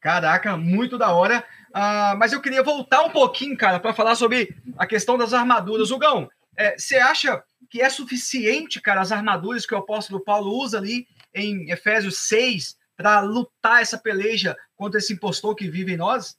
Caraca, 0.00 0.56
muito 0.56 0.96
da 0.96 1.12
hora. 1.12 1.44
Uh, 1.68 2.16
mas 2.18 2.32
eu 2.32 2.40
queria 2.40 2.62
voltar 2.62 3.02
um 3.02 3.10
pouquinho, 3.10 3.56
cara, 3.56 3.78
para 3.78 3.94
falar 3.94 4.14
sobre 4.14 4.56
a 4.76 4.86
questão 4.86 5.18
das 5.18 5.32
armaduras. 5.34 5.90
Hugão, 5.90 6.28
é, 6.56 6.76
você 6.76 6.96
é, 6.96 7.02
acha 7.02 7.42
que 7.68 7.80
é 7.80 7.88
suficiente, 7.88 8.80
cara, 8.80 9.00
as 9.00 9.12
armaduras 9.12 9.66
que 9.66 9.74
o 9.74 9.78
apóstolo 9.78 10.20
Paulo 10.20 10.52
usa 10.56 10.78
ali 10.78 11.06
em 11.34 11.70
Efésios 11.70 12.18
6 12.18 12.76
para 12.96 13.20
lutar 13.20 13.82
essa 13.82 13.96
peleja 13.96 14.56
contra 14.76 14.98
esse 14.98 15.12
impostor 15.12 15.54
que 15.54 15.68
vive 15.68 15.92
em 15.92 15.96
nós? 15.96 16.36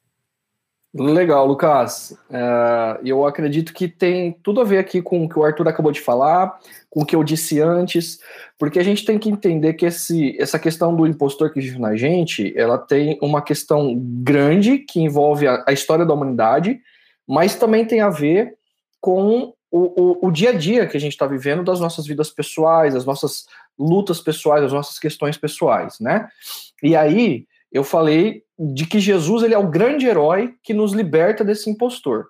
Legal, 0.94 1.48
Lucas. 1.48 2.12
Uh, 2.30 3.00
eu 3.06 3.26
acredito 3.26 3.74
que 3.74 3.88
tem 3.88 4.34
tudo 4.44 4.60
a 4.60 4.66
ver 4.66 4.78
aqui 4.78 5.02
com 5.02 5.24
o 5.24 5.30
que 5.30 5.40
o 5.40 5.44
Arthur 5.44 5.70
acabou 5.70 5.92
de 5.92 6.02
falar, 6.02 6.60
com 6.90 7.02
o 7.02 7.06
que 7.06 7.16
eu 7.16 7.24
disse 7.24 7.62
antes, 7.62 8.20
porque 8.60 8.78
a 8.78 8.84
gente 8.84 9.06
tem 9.06 9.18
que 9.18 9.30
entender 9.30 9.74
que 9.74 9.86
esse, 9.86 10.36
essa 10.38 10.60
questão 10.60 10.94
do 10.94 11.08
impostor 11.08 11.54
que 11.54 11.62
vive 11.62 11.80
na 11.80 11.96
gente, 11.96 12.54
ela 12.58 12.78
tem 12.78 13.18
uma 13.22 13.42
questão 13.42 13.96
grande 13.98 14.80
que 14.80 15.00
envolve 15.00 15.48
a, 15.48 15.64
a 15.66 15.72
história 15.72 16.06
da 16.06 16.14
humanidade, 16.14 16.82
mas 17.26 17.56
também 17.56 17.86
tem 17.86 18.02
a 18.02 18.10
ver 18.10 18.56
com 19.00 19.54
o, 19.72 20.26
o, 20.26 20.28
o 20.28 20.32
dia 20.32 20.50
a 20.50 20.54
dia 20.54 20.86
que 20.86 20.98
a 20.98 21.00
gente 21.00 21.14
está 21.14 21.26
vivendo 21.26 21.64
das 21.64 21.80
nossas 21.80 22.06
vidas 22.06 22.30
pessoais, 22.30 22.94
as 22.94 23.06
nossas 23.06 23.46
lutas 23.80 24.20
pessoais, 24.20 24.66
as 24.66 24.74
nossas 24.74 25.00
questões 25.00 25.38
pessoais, 25.38 26.02
né? 26.02 26.28
E 26.84 26.98
aí 26.98 27.46
eu 27.72 27.84
falei 27.84 28.44
de 28.60 28.86
que 28.86 29.00
Jesus 29.00 29.44
ele 29.44 29.54
é 29.54 29.58
o 29.58 29.70
grande 29.70 30.06
herói 30.06 30.54
que 30.62 30.74
nos 30.74 30.92
liberta 30.94 31.44
desse 31.44 31.70
impostor. 31.70 32.28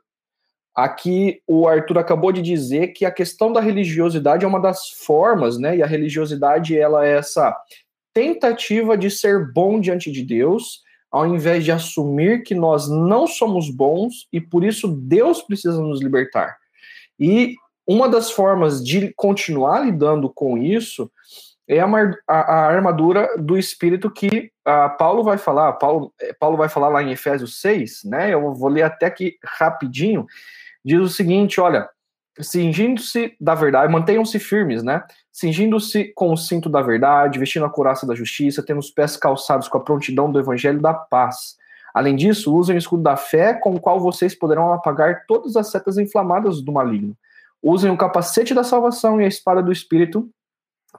Aqui 0.74 1.42
o 1.46 1.68
Arthur 1.68 1.98
acabou 1.98 2.32
de 2.32 2.42
dizer 2.42 2.90
que 2.90 3.04
a 3.04 3.12
questão 3.12 3.52
da 3.52 3.60
religiosidade 3.60 4.46
é 4.46 4.48
uma 4.48 4.60
das 4.60 4.90
formas, 4.90 5.58
né? 5.58 5.76
E 5.76 5.84
a 5.84 5.88
religiosidade 5.88 6.78
ela 6.78 7.06
é 7.06 7.18
essa 7.18 7.54
tentativa 8.14 8.98
de 8.98 9.10
ser 9.10 9.52
bom 9.52 9.80
diante 9.82 10.12
de 10.12 10.24
Deus, 10.24 10.82
ao 11.12 11.28
invés 11.28 11.66
de 11.66 11.72
assumir 11.72 12.44
que 12.44 12.56
nós 12.56 12.90
não 12.90 13.28
somos 13.28 13.70
bons 13.70 14.28
e 14.32 14.40
por 14.40 14.64
isso 14.64 14.88
Deus 14.88 15.42
precisa 15.42 15.82
nos 15.82 16.02
libertar. 16.02 16.56
E 17.20 17.56
uma 17.86 18.08
das 18.08 18.32
formas 18.32 18.84
de 18.84 19.14
continuar 19.16 19.82
lidando 19.82 20.30
com 20.30 20.58
isso 20.58 21.12
é 21.68 21.80
a, 21.80 21.88
a, 22.28 22.40
a 22.40 22.68
armadura 22.68 23.30
do 23.38 23.58
espírito 23.58 24.10
que 24.10 24.51
a 24.66 24.90
Paulo 24.90 25.24
vai 25.24 25.38
falar. 25.38 25.74
Paulo, 25.74 26.14
é, 26.20 26.34
Paulo 26.34 26.58
vai 26.58 26.70
falar 26.70 26.90
lá 26.90 27.02
em 27.02 27.12
Efésios 27.12 27.60
6, 27.62 28.04
né? 28.06 28.34
Eu 28.34 28.54
vou 28.54 28.70
ler 28.70 28.84
até 28.84 29.06
aqui 29.06 29.38
rapidinho. 29.44 30.26
Diz 30.84 31.00
o 31.00 31.10
seguinte: 31.10 31.60
olha, 31.60 31.90
cingindo-se 32.40 33.36
da 33.40 33.56
verdade, 33.56 33.92
mantenham-se 33.92 34.40
firmes, 34.40 34.84
né? 34.84 35.04
Cingindo-se 35.32 36.12
com 36.16 36.32
o 36.32 36.38
cinto 36.38 36.70
da 36.70 36.82
verdade, 36.82 37.40
vestindo 37.40 37.66
a 37.66 37.70
couraça 37.70 38.06
da 38.06 38.16
justiça, 38.16 38.64
tendo 38.64 38.80
os 38.80 38.92
pés 38.92 39.18
calçados 39.18 39.68
com 39.68 39.78
a 39.78 39.84
prontidão 39.84 40.32
do 40.32 40.40
evangelho 40.40 40.82
da 40.82 40.94
paz. 40.94 41.58
Além 41.94 42.16
disso, 42.16 42.56
usem 42.56 42.76
o 42.76 42.80
escudo 42.80 43.04
da 43.04 43.18
fé, 43.18 43.54
com 43.54 43.76
o 43.76 43.80
qual 43.80 44.00
vocês 44.00 44.34
poderão 44.34 44.72
apagar 44.72 45.26
todas 45.28 45.56
as 45.56 45.70
setas 45.72 45.98
inflamadas 45.98 46.62
do 46.62 46.72
maligno. 46.72 47.18
Usem 47.62 47.92
o 47.92 47.98
capacete 47.98 48.54
da 48.54 48.64
salvação 48.64 49.20
e 49.20 49.26
a 49.26 49.28
espada 49.28 49.62
do 49.62 49.72
Espírito, 49.72 50.30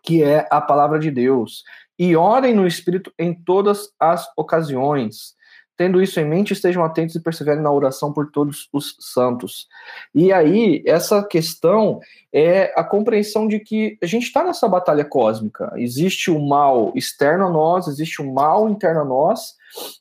que 0.03 0.23
é 0.23 0.47
a 0.51 0.61
palavra 0.61 0.99
de 0.99 1.11
Deus. 1.11 1.65
E 1.99 2.17
orem 2.17 2.55
no 2.55 2.67
Espírito 2.67 3.13
em 3.19 3.35
todas 3.35 3.91
as 3.99 4.27
ocasiões. 4.37 5.35
Tendo 5.77 6.03
isso 6.03 6.21
em 6.21 6.25
mente, 6.25 6.53
estejam 6.53 6.85
atentos 6.85 7.17
e 7.17 7.23
perseverem 7.23 7.63
na 7.63 7.73
oração 7.73 8.13
por 8.13 8.31
todos 8.31 8.69
os 8.73 8.95
santos. 9.01 9.67
E 10.15 10.33
aí, 10.33 10.83
essa 10.87 11.27
questão 11.27 11.99
é 12.33 12.73
a 12.77 12.85
compreensão 12.85 13.49
de 13.49 13.59
que 13.59 13.99
a 14.03 14.07
gente 14.07 14.25
está 14.25 14.45
nessa 14.45 14.69
batalha 14.69 15.05
cósmica. 15.05 15.73
Existe 15.77 16.31
o 16.31 16.39
mal 16.39 16.93
externo 16.95 17.47
a 17.47 17.51
nós, 17.51 17.89
existe 17.89 18.21
o 18.21 18.33
mal 18.33 18.69
interno 18.69 19.01
a 19.01 19.05
nós, 19.05 19.55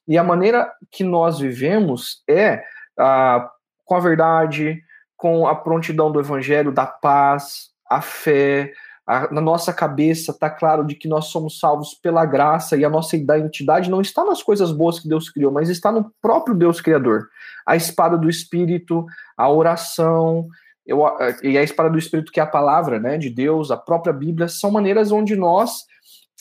e 0.07 0.17
a 0.17 0.23
maneira 0.23 0.71
que 0.91 1.03
nós 1.03 1.39
vivemos 1.39 2.21
é 2.29 2.63
ah, 2.99 3.49
com 3.85 3.95
a 3.95 3.99
verdade, 3.99 4.83
com 5.17 5.47
a 5.47 5.55
prontidão 5.55 6.11
do 6.11 6.19
evangelho, 6.19 6.71
da 6.71 6.85
paz, 6.85 7.69
a 7.89 8.01
fé, 8.01 8.73
a, 9.05 9.33
na 9.33 9.41
nossa 9.41 9.73
cabeça 9.73 10.31
está 10.31 10.49
claro 10.49 10.85
de 10.85 10.95
que 10.95 11.07
nós 11.07 11.25
somos 11.25 11.59
salvos 11.59 11.93
pela 11.93 12.25
graça 12.25 12.77
e 12.77 12.85
a 12.85 12.89
nossa 12.89 13.15
identidade 13.15 13.89
não 13.89 14.01
está 14.01 14.23
nas 14.23 14.43
coisas 14.43 14.71
boas 14.71 14.99
que 14.99 15.07
Deus 15.09 15.29
criou, 15.29 15.51
mas 15.51 15.69
está 15.69 15.91
no 15.91 16.11
próprio 16.21 16.55
Deus 16.55 16.79
Criador. 16.79 17.27
A 17.65 17.75
espada 17.75 18.17
do 18.17 18.29
Espírito, 18.29 19.05
a 19.35 19.49
oração, 19.49 20.47
eu, 20.85 21.01
e 21.43 21.57
a 21.57 21.63
espada 21.63 21.89
do 21.89 21.97
Espírito, 21.97 22.31
que 22.31 22.39
é 22.39 22.43
a 22.43 22.47
palavra 22.47 22.99
né, 22.99 23.17
de 23.17 23.29
Deus, 23.29 23.71
a 23.71 23.77
própria 23.77 24.13
Bíblia, 24.13 24.47
são 24.47 24.71
maneiras 24.71 25.11
onde 25.11 25.35
nós 25.35 25.85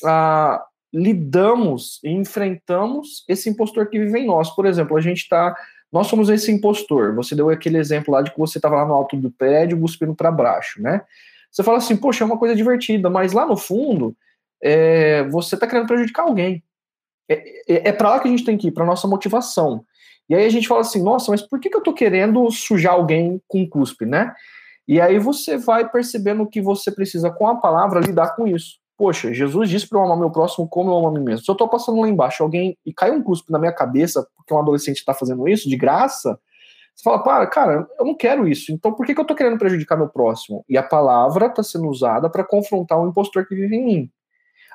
ah, 0.05 0.63
lidamos 0.93 2.01
e 2.05 2.11
enfrentamos 2.11 3.25
esse 3.29 3.49
impostor 3.49 3.89
que 3.89 3.99
vive 3.99 4.19
em 4.19 4.27
nós. 4.27 4.51
Por 4.51 4.67
exemplo, 4.67 4.97
a 4.97 5.01
gente 5.01 5.23
está 5.23 5.55
nós 5.93 6.07
somos 6.07 6.29
esse 6.29 6.53
impostor. 6.53 7.15
Você 7.17 7.35
deu 7.35 7.51
aquele 7.51 7.77
exemplo 7.77 8.15
lá 8.15 8.23
de 8.23 8.31
que 8.31 8.39
você 8.39 8.59
estava 8.59 8.77
lá 8.77 8.87
no 8.87 8.95
alto 8.95 9.17
do 9.17 9.31
prédio 9.31 9.81
cuspindo 9.81 10.15
para 10.15 10.31
baixo, 10.31 10.81
né? 10.81 11.03
Você 11.51 11.63
fala 11.63 11.79
assim, 11.79 11.97
poxa, 11.97 12.25
é 12.25 12.27
uma 12.27 12.39
coisa 12.39 12.55
divertida, 12.55 13.11
mas 13.11 13.33
lá 13.33 13.45
no 13.45 13.57
fundo, 13.57 14.17
é, 14.63 15.25
você 15.25 15.55
está 15.55 15.67
querendo 15.67 15.87
prejudicar 15.87 16.23
alguém. 16.23 16.63
É, 17.29 17.35
é, 17.69 17.89
é 17.89 17.93
para 17.93 18.11
lá 18.11 18.21
que 18.21 18.29
a 18.29 18.31
gente 18.31 18.45
tem 18.45 18.57
que 18.57 18.69
ir, 18.69 18.73
para 18.73 18.85
nossa 18.85 19.09
motivação. 19.09 19.85
E 20.29 20.35
aí 20.35 20.45
a 20.45 20.51
gente 20.51 20.69
fala 20.69 20.83
assim, 20.83 21.03
nossa, 21.03 21.31
mas 21.31 21.43
por 21.43 21.59
que, 21.59 21.69
que 21.69 21.77
eu 21.77 21.83
tô 21.83 21.93
querendo 21.93 22.49
sujar 22.51 22.93
alguém 22.93 23.41
com 23.49 23.69
cuspe, 23.69 24.07
né? 24.07 24.33
E 24.87 25.01
aí 25.01 25.19
você 25.19 25.57
vai 25.57 25.89
percebendo 25.89 26.47
que 26.47 26.61
você 26.61 26.91
precisa, 26.91 27.31
com 27.31 27.49
a 27.49 27.57
palavra, 27.57 28.01
lidar 28.01 28.37
com 28.37 28.47
isso. 28.47 28.79
Poxa, 28.97 29.33
Jesus 29.33 29.71
disse 29.71 29.89
para 29.89 29.99
eu 29.99 30.05
amar 30.05 30.19
meu 30.19 30.31
próximo 30.31 30.69
como 30.69 30.91
eu 30.91 30.97
amo 30.97 31.09
a 31.09 31.13
mim 31.13 31.25
mesmo. 31.25 31.45
Se 31.45 31.51
eu 31.51 31.55
tô 31.55 31.67
passando 31.69 32.01
lá 32.01 32.09
embaixo, 32.09 32.43
alguém 32.43 32.77
e 32.85 32.93
cai 32.93 33.11
um 33.11 33.23
cuspe 33.23 33.51
na 33.51 33.59
minha 33.59 33.73
cabeça, 33.73 34.27
porque 34.37 34.53
um 34.53 34.59
adolescente 34.59 34.99
está 34.99 35.15
fazendo 35.15 35.49
isso, 35.49 35.69
de 35.69 35.77
graça, 35.77 36.39
você 36.95 37.03
fala, 37.05 37.23
para, 37.23 37.47
cara, 37.47 37.89
eu 37.99 38.05
não 38.05 38.15
quero 38.15 38.47
isso. 38.47 38.73
Então 38.73 38.93
por 38.93 39.07
que, 39.07 39.15
que 39.15 39.21
eu 39.21 39.25
tô 39.25 39.35
querendo 39.35 39.59
prejudicar 39.59 39.97
meu 39.97 40.09
próximo? 40.09 40.65
E 40.69 40.77
a 40.77 40.83
palavra 40.83 41.47
está 41.47 41.63
sendo 41.63 41.89
usada 41.89 42.29
para 42.29 42.45
confrontar 42.45 43.01
o 43.01 43.09
impostor 43.09 43.47
que 43.47 43.55
vive 43.55 43.77
em 43.77 43.85
mim. 43.85 44.11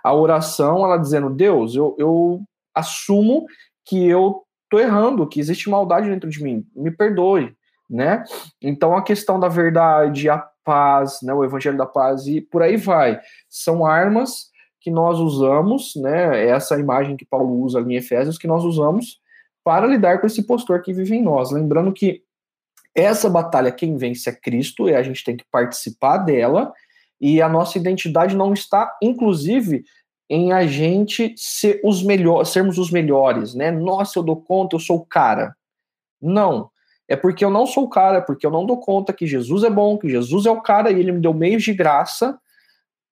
A 0.04 0.14
oração, 0.14 0.84
ela 0.84 0.98
dizendo, 0.98 1.30
Deus, 1.30 1.76
eu, 1.76 1.96
eu 1.98 2.42
assumo 2.74 3.46
que 3.86 4.08
eu 4.08 4.44
tô 4.70 4.80
errando, 4.80 5.28
que 5.28 5.40
existe 5.40 5.70
maldade 5.70 6.10
dentro 6.10 6.30
de 6.30 6.44
mim, 6.44 6.66
me 6.76 6.92
perdoe, 6.92 7.56
né? 7.90 8.24
Então 8.62 8.96
a 8.96 9.04
questão 9.04 9.40
da 9.40 9.48
verdade, 9.48 10.30
a 10.30 10.38
paz, 10.64 11.20
né, 11.22 11.34
o 11.34 11.44
evangelho 11.44 11.78
da 11.78 11.86
paz 11.86 12.26
e 12.26 12.42
por 12.42 12.64
aí 12.64 12.76
vai, 12.76 13.20
são 13.48 13.86
armas 13.86 14.50
que 14.82 14.90
nós 14.90 15.20
usamos, 15.20 15.94
né? 15.96 16.48
Essa 16.48 16.80
imagem 16.80 17.16
que 17.16 17.26
Paulo 17.26 17.62
usa 17.62 17.80
ali 17.80 17.94
em 17.94 17.98
Efésios 17.98 18.38
que 18.38 18.48
nós 18.48 18.64
usamos 18.64 19.20
para 19.66 19.88
lidar 19.88 20.22
com 20.22 20.28
esse 20.28 20.44
postor 20.44 20.84
que 20.84 20.94
vive 20.94 21.16
em 21.16 21.24
nós. 21.24 21.52
Lembrando 21.52 21.92
que 21.92 22.22
essa 22.94 23.28
batalha, 23.28 23.72
quem 23.72 23.98
vence 23.98 24.30
é 24.30 24.34
Cristo, 24.34 24.88
e 24.88 24.96
a 24.96 25.02
gente 25.02 25.24
tem 25.24 25.36
que 25.36 25.44
participar 25.52 26.20
dela, 26.20 26.72
e 27.20 27.42
a 27.42 27.50
nossa 27.50 27.80
identidade 27.80 28.38
não 28.38 28.54
está, 28.54 28.96
inclusive, 29.02 29.84
em 30.30 30.54
a 30.54 30.68
gente 30.68 31.34
ser 31.36 31.82
os 31.84 32.04
melhores, 32.04 32.50
sermos 32.50 32.78
os 32.78 32.92
melhores, 32.92 33.56
né? 33.56 33.72
Nossa, 33.72 34.20
eu 34.20 34.24
dou 34.24 34.40
conta, 34.40 34.76
eu 34.76 34.80
sou 34.80 34.98
o 34.98 35.06
cara. 35.06 35.56
Não. 36.22 36.70
É 37.08 37.16
porque 37.16 37.44
eu 37.44 37.50
não 37.50 37.66
sou 37.66 37.86
o 37.86 37.90
cara, 37.90 38.22
porque 38.22 38.46
eu 38.46 38.52
não 38.52 38.66
dou 38.66 38.80
conta 38.80 39.14
que 39.14 39.28
Jesus 39.28 39.64
é 39.64 39.70
bom, 39.70 39.98
que 39.98 40.10
Jesus 40.10 40.46
é 40.46 40.52
o 40.52 40.62
cara 40.62 40.92
e 40.92 41.00
ele 41.00 41.12
me 41.12 41.20
deu 41.20 41.34
meios 41.34 41.64
de 41.64 41.74
graça 41.74 42.40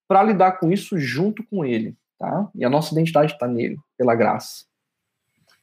para 0.07 0.23
lidar 0.23 0.53
com 0.53 0.71
isso 0.71 0.97
junto 0.99 1.43
com 1.43 1.65
ele, 1.65 1.95
tá? 2.19 2.49
E 2.55 2.63
a 2.63 2.69
nossa 2.69 2.93
identidade 2.93 3.33
está 3.33 3.47
nele, 3.47 3.77
pela 3.97 4.15
graça. 4.15 4.65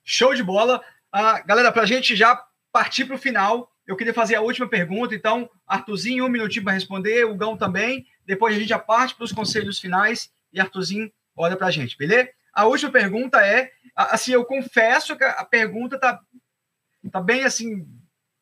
Show 0.05 0.35
de 0.35 0.43
bola. 0.43 0.83
Uh, 1.15 1.47
galera, 1.47 1.73
para 1.73 1.83
a 1.83 1.87
gente 1.87 2.15
já 2.17 2.41
partir 2.73 3.05
para 3.05 3.17
o 3.17 3.19
final, 3.19 3.71
eu 3.87 3.97
queria 3.97 4.15
fazer 4.15 4.37
a 4.37 4.41
última 4.41 4.69
pergunta. 4.69 5.15
Então, 5.15 5.51
Arthurzinho, 5.67 6.25
um 6.25 6.29
minutinho 6.29 6.65
para 6.65 6.75
responder, 6.75 7.25
o 7.25 7.35
Gão 7.35 7.57
também. 7.57 8.07
Depois 8.25 8.55
a 8.55 8.59
gente 8.59 8.69
já 8.69 8.79
parte 8.79 9.15
para 9.15 9.25
os 9.25 9.33
conselhos 9.33 9.79
finais 9.79 10.31
e 10.53 10.61
Arthurzinho 10.61 11.11
olha 11.37 11.57
para 11.57 11.67
a 11.67 11.71
gente, 11.71 11.97
beleza? 11.97 12.31
A 12.53 12.67
última 12.67 12.91
pergunta 12.91 13.45
é, 13.45 13.71
assim, 13.97 14.33
eu 14.33 14.45
confesso 14.45 15.17
que 15.17 15.25
a 15.25 15.45
pergunta 15.45 15.99
tá, 15.99 16.21
tá 17.11 17.21
bem 17.21 17.45
assim, 17.45 17.87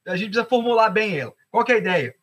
a 0.06 0.16
gente 0.16 0.30
precisa 0.30 0.44
formular 0.48 0.90
bem 0.90 1.18
ela. 1.18 1.32
Qual 1.50 1.64
é 1.68 1.72
a 1.72 1.78
ideia? 1.78 2.14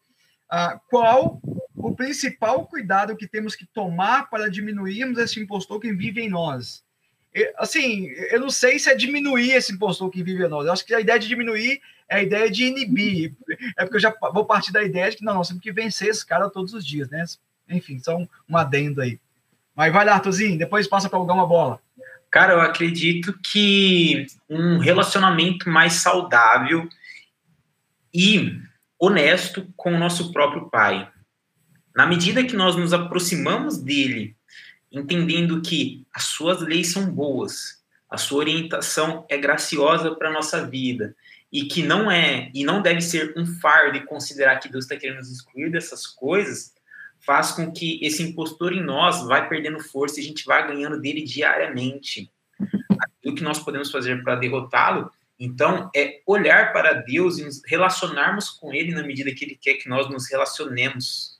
Uh, 0.51 0.79
qual 0.89 1.41
o 1.75 1.95
principal 1.95 2.67
cuidado 2.67 3.15
que 3.15 3.27
temos 3.27 3.55
que 3.55 3.65
tomar 3.65 4.29
para 4.29 4.49
diminuirmos 4.49 5.17
esse 5.17 5.39
impostor 5.39 5.79
que 5.79 5.91
vive 5.91 6.21
em 6.21 6.29
nós? 6.29 6.84
Assim, 7.57 8.07
eu 8.31 8.39
não 8.39 8.49
sei 8.49 8.79
se 8.79 8.89
é 8.89 8.95
diminuir 8.95 9.51
esse 9.51 9.73
impostor 9.73 10.09
que 10.09 10.23
vive 10.23 10.45
em 10.45 10.47
nós. 10.47 10.65
Eu 10.65 10.71
acho 10.71 10.85
que 10.85 10.93
a 10.93 11.01
ideia 11.01 11.19
de 11.19 11.27
diminuir 11.27 11.81
é 12.07 12.17
a 12.17 12.23
ideia 12.23 12.49
de 12.49 12.65
inibir. 12.65 13.33
É 13.77 13.83
porque 13.83 13.97
eu 13.97 14.01
já 14.01 14.15
vou 14.33 14.45
partir 14.45 14.71
da 14.71 14.83
ideia 14.83 15.09
de 15.09 15.17
que 15.17 15.25
não, 15.25 15.33
nós 15.33 15.47
temos 15.47 15.61
que 15.61 15.71
vencer 15.71 16.09
esse 16.09 16.25
cara 16.25 16.49
todos 16.49 16.73
os 16.73 16.85
dias, 16.85 17.09
né? 17.09 17.25
Enfim, 17.69 17.99
só 17.99 18.15
um, 18.15 18.27
um 18.49 18.57
adendo 18.57 19.01
aí. 19.01 19.19
Mas 19.75 19.91
vai 19.91 20.05
lá, 20.05 20.13
Arthurzinho, 20.13 20.57
depois 20.57 20.87
passa 20.87 21.09
para 21.09 21.17
alugar 21.17 21.35
uma 21.35 21.47
bola. 21.47 21.81
Cara, 22.31 22.53
eu 22.53 22.61
acredito 22.61 23.37
que 23.41 24.27
um 24.49 24.77
relacionamento 24.77 25.69
mais 25.69 25.93
saudável 25.93 26.87
e 28.13 28.61
honesto 28.99 29.67
com 29.75 29.93
o 29.93 29.99
nosso 29.99 30.31
próprio 30.31 30.69
pai. 30.69 31.09
Na 31.95 32.05
medida 32.05 32.43
que 32.43 32.55
nós 32.55 32.75
nos 32.75 32.93
aproximamos 32.93 33.77
dele 33.77 34.35
entendendo 34.99 35.61
que 35.61 36.05
as 36.13 36.23
suas 36.23 36.61
leis 36.61 36.91
são 36.91 37.09
boas, 37.09 37.83
a 38.09 38.17
sua 38.17 38.39
orientação 38.39 39.25
é 39.29 39.37
graciosa 39.37 40.15
para 40.15 40.29
a 40.29 40.33
nossa 40.33 40.65
vida 40.65 41.15
e 41.51 41.65
que 41.65 41.83
não 41.83 42.09
é 42.09 42.49
e 42.53 42.63
não 42.63 42.81
deve 42.81 43.01
ser 43.01 43.33
um 43.37 43.45
fardo 43.45 43.97
e 43.97 44.05
considerar 44.05 44.59
que 44.59 44.69
Deus 44.69 44.85
está 44.85 44.95
querendo 44.95 45.17
nos 45.17 45.31
excluir 45.31 45.71
dessas 45.71 46.05
coisas, 46.07 46.73
faz 47.19 47.51
com 47.51 47.71
que 47.71 47.99
esse 48.03 48.23
impostor 48.23 48.73
em 48.73 48.83
nós 48.83 49.25
vai 49.25 49.47
perdendo 49.47 49.79
força 49.79 50.19
e 50.19 50.23
a 50.23 50.25
gente 50.25 50.45
vai 50.45 50.67
ganhando 50.67 50.99
dele 50.99 51.21
diariamente. 51.23 52.31
O 53.25 53.33
que 53.33 53.43
nós 53.43 53.59
podemos 53.59 53.91
fazer 53.91 54.23
para 54.23 54.35
derrotá-lo, 54.35 55.11
então, 55.39 55.89
é 55.95 56.21
olhar 56.25 56.71
para 56.71 56.93
Deus 56.93 57.37
e 57.37 57.43
nos 57.43 57.61
relacionarmos 57.65 58.49
com 58.49 58.73
Ele 58.73 58.93
na 58.93 59.03
medida 59.03 59.33
que 59.33 59.43
Ele 59.43 59.57
quer 59.59 59.75
que 59.75 59.89
nós 59.89 60.09
nos 60.09 60.29
relacionemos. 60.29 61.39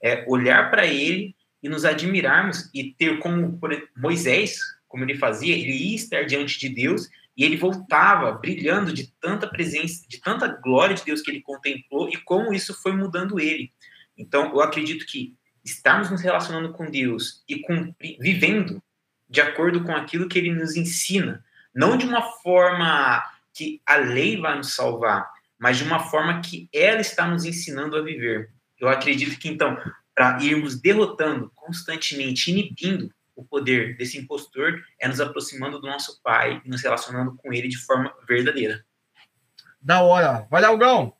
É 0.00 0.24
olhar 0.28 0.70
para 0.70 0.86
Ele 0.86 1.34
e 1.62 1.68
nos 1.68 1.84
admirarmos 1.84 2.68
e 2.74 2.92
ter 2.92 3.18
como 3.18 3.58
Moisés, 3.96 4.58
como 4.88 5.04
ele 5.04 5.16
fazia, 5.16 5.54
ele 5.54 5.72
ia 5.72 5.96
estar 5.96 6.24
diante 6.24 6.58
de 6.58 6.68
Deus 6.68 7.08
e 7.36 7.44
ele 7.44 7.56
voltava 7.56 8.32
brilhando 8.32 8.92
de 8.92 9.12
tanta 9.20 9.46
presença, 9.46 10.06
de 10.08 10.20
tanta 10.20 10.48
glória 10.48 10.94
de 10.94 11.04
Deus 11.04 11.22
que 11.22 11.30
ele 11.30 11.40
contemplou 11.40 12.08
e 12.08 12.16
como 12.16 12.52
isso 12.52 12.74
foi 12.82 12.92
mudando 12.92 13.40
ele. 13.40 13.72
Então, 14.16 14.52
eu 14.52 14.60
acredito 14.60 15.06
que 15.06 15.34
estarmos 15.64 16.10
nos 16.10 16.20
relacionando 16.20 16.72
com 16.72 16.90
Deus 16.90 17.42
e 17.48 17.60
cumprir, 17.60 18.18
vivendo 18.20 18.82
de 19.28 19.40
acordo 19.40 19.82
com 19.82 19.94
aquilo 19.94 20.28
que 20.28 20.38
ele 20.38 20.52
nos 20.52 20.76
ensina, 20.76 21.42
não 21.74 21.96
de 21.96 22.04
uma 22.04 22.20
forma 22.20 23.22
que 23.54 23.80
a 23.86 23.96
lei 23.96 24.36
vai 24.36 24.56
nos 24.56 24.74
salvar, 24.74 25.30
mas 25.58 25.78
de 25.78 25.84
uma 25.84 26.00
forma 26.00 26.40
que 26.40 26.68
ela 26.72 27.00
está 27.00 27.26
nos 27.26 27.44
ensinando 27.44 27.96
a 27.96 28.02
viver. 28.02 28.50
Eu 28.78 28.88
acredito 28.88 29.38
que 29.38 29.48
então 29.48 29.78
para 30.14 30.42
irmos 30.42 30.80
derrotando 30.80 31.50
constantemente, 31.54 32.50
inibindo 32.50 33.10
o 33.34 33.44
poder 33.44 33.96
desse 33.96 34.18
impostor, 34.18 34.80
é 35.00 35.08
nos 35.08 35.20
aproximando 35.20 35.80
do 35.80 35.86
nosso 35.86 36.20
Pai 36.22 36.60
e 36.64 36.68
nos 36.68 36.82
relacionando 36.82 37.34
com 37.36 37.52
Ele 37.52 37.68
de 37.68 37.78
forma 37.78 38.12
verdadeira. 38.28 38.84
Da 39.80 40.02
hora. 40.02 40.46
Vai, 40.50 40.62
Dalgão! 40.62 41.12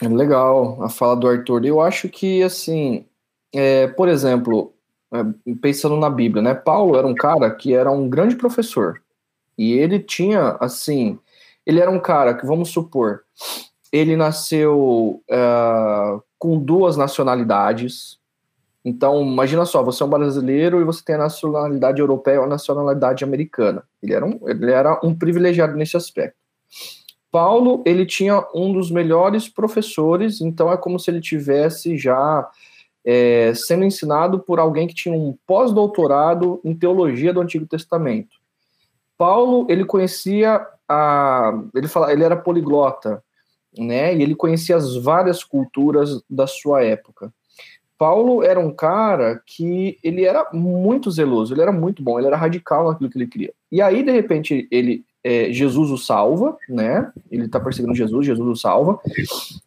Legal 0.00 0.82
a 0.82 0.88
fala 0.88 1.16
do 1.16 1.28
Arthur. 1.28 1.64
Eu 1.64 1.80
acho 1.80 2.08
que, 2.08 2.42
assim, 2.42 3.06
é, 3.52 3.86
por 3.86 4.08
exemplo, 4.08 4.74
é, 5.12 5.54
pensando 5.60 5.96
na 5.96 6.10
Bíblia, 6.10 6.42
né? 6.42 6.54
Paulo 6.54 6.96
era 6.96 7.06
um 7.06 7.14
cara 7.14 7.50
que 7.50 7.72
era 7.72 7.90
um 7.90 8.08
grande 8.08 8.36
professor. 8.36 9.00
E 9.56 9.72
ele 9.72 10.00
tinha, 10.00 10.56
assim, 10.60 11.18
ele 11.64 11.80
era 11.80 11.90
um 11.90 12.00
cara 12.00 12.34
que, 12.34 12.44
vamos 12.44 12.70
supor, 12.70 13.22
ele 13.92 14.16
nasceu 14.16 15.22
uh, 15.30 16.22
com 16.36 16.58
duas 16.58 16.96
nacionalidades, 16.96 18.18
então, 18.84 19.22
imagina 19.22 19.64
só, 19.64 19.82
você 19.82 20.02
é 20.02 20.06
um 20.06 20.10
brasileiro 20.10 20.80
e 20.80 20.84
você 20.84 21.02
tem 21.02 21.14
a 21.14 21.18
nacionalidade 21.18 22.00
europeia 22.00 22.40
ou 22.40 22.44
a 22.44 22.48
nacionalidade 22.48 23.24
americana. 23.24 23.82
Ele 24.02 24.12
era 24.12 24.26
um, 24.26 24.38
ele 24.46 24.70
era 24.70 25.00
um 25.02 25.14
privilegiado 25.14 25.74
nesse 25.74 25.96
aspecto. 25.96 26.36
Paulo, 27.32 27.82
ele 27.86 28.04
tinha 28.04 28.46
um 28.54 28.72
dos 28.72 28.90
melhores 28.90 29.48
professores, 29.48 30.40
então 30.40 30.70
é 30.70 30.76
como 30.76 31.00
se 31.00 31.10
ele 31.10 31.20
tivesse 31.20 31.96
já 31.96 32.48
é, 33.04 33.52
sendo 33.54 33.84
ensinado 33.84 34.38
por 34.38 34.60
alguém 34.60 34.86
que 34.86 34.94
tinha 34.94 35.14
um 35.14 35.36
pós-doutorado 35.46 36.60
em 36.62 36.74
teologia 36.74 37.32
do 37.32 37.40
Antigo 37.40 37.66
Testamento. 37.66 38.36
Paulo, 39.16 39.66
ele 39.70 39.84
conhecia 39.84 40.64
a, 40.86 41.58
ele 41.74 41.88
fala, 41.88 42.12
ele 42.12 42.22
era 42.22 42.36
poliglota, 42.36 43.24
né? 43.76 44.14
E 44.14 44.22
ele 44.22 44.34
conhecia 44.34 44.76
as 44.76 44.94
várias 44.96 45.42
culturas 45.42 46.22
da 46.28 46.46
sua 46.46 46.84
época. 46.84 47.32
Paulo 47.98 48.42
era 48.42 48.58
um 48.58 48.72
cara 48.72 49.40
que 49.46 49.98
ele 50.02 50.24
era 50.24 50.48
muito 50.52 51.10
zeloso, 51.10 51.54
ele 51.54 51.62
era 51.62 51.72
muito 51.72 52.02
bom, 52.02 52.18
ele 52.18 52.26
era 52.26 52.36
radical 52.36 52.88
naquilo 52.90 53.10
que 53.10 53.18
ele 53.18 53.26
queria. 53.26 53.52
E 53.70 53.80
aí, 53.80 54.02
de 54.02 54.10
repente, 54.10 54.68
ele 54.70 55.04
é, 55.24 55.50
Jesus 55.50 55.90
o 55.90 55.96
salva, 55.96 56.56
né? 56.68 57.10
Ele 57.30 57.48
tá 57.48 57.58
perseguindo 57.58 57.94
Jesus, 57.94 58.26
Jesus 58.26 58.46
o 58.46 58.54
salva. 58.54 59.00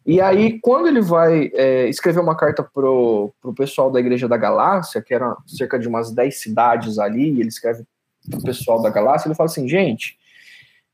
E 0.06 0.20
aí, 0.20 0.60
quando 0.60 0.86
ele 0.86 1.00
vai 1.00 1.50
é, 1.52 1.88
escrever 1.88 2.20
uma 2.20 2.36
carta 2.36 2.62
pro, 2.62 3.32
pro 3.40 3.52
pessoal 3.52 3.90
da 3.90 3.98
igreja 3.98 4.28
da 4.28 4.36
Galácia, 4.36 5.02
que 5.02 5.12
era 5.12 5.36
cerca 5.46 5.78
de 5.78 5.88
umas 5.88 6.12
10 6.12 6.40
cidades 6.40 6.98
ali, 6.98 7.40
ele 7.40 7.48
escreve 7.48 7.82
pro 8.30 8.42
pessoal 8.42 8.80
da 8.80 8.90
Galácia, 8.90 9.26
ele 9.26 9.34
fala 9.34 9.48
assim, 9.48 9.68
gente, 9.68 10.16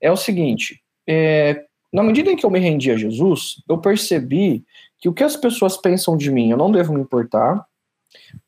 é 0.00 0.10
o 0.10 0.16
seguinte, 0.16 0.80
é, 1.06 1.64
na 1.94 2.02
medida 2.02 2.28
em 2.28 2.34
que 2.34 2.44
eu 2.44 2.50
me 2.50 2.58
rendi 2.58 2.90
a 2.90 2.96
Jesus, 2.96 3.62
eu 3.68 3.78
percebi 3.78 4.64
que 4.98 5.08
o 5.08 5.12
que 5.12 5.22
as 5.22 5.36
pessoas 5.36 5.76
pensam 5.76 6.16
de 6.16 6.28
mim 6.28 6.50
eu 6.50 6.56
não 6.56 6.72
devo 6.72 6.92
me 6.92 7.00
importar, 7.00 7.64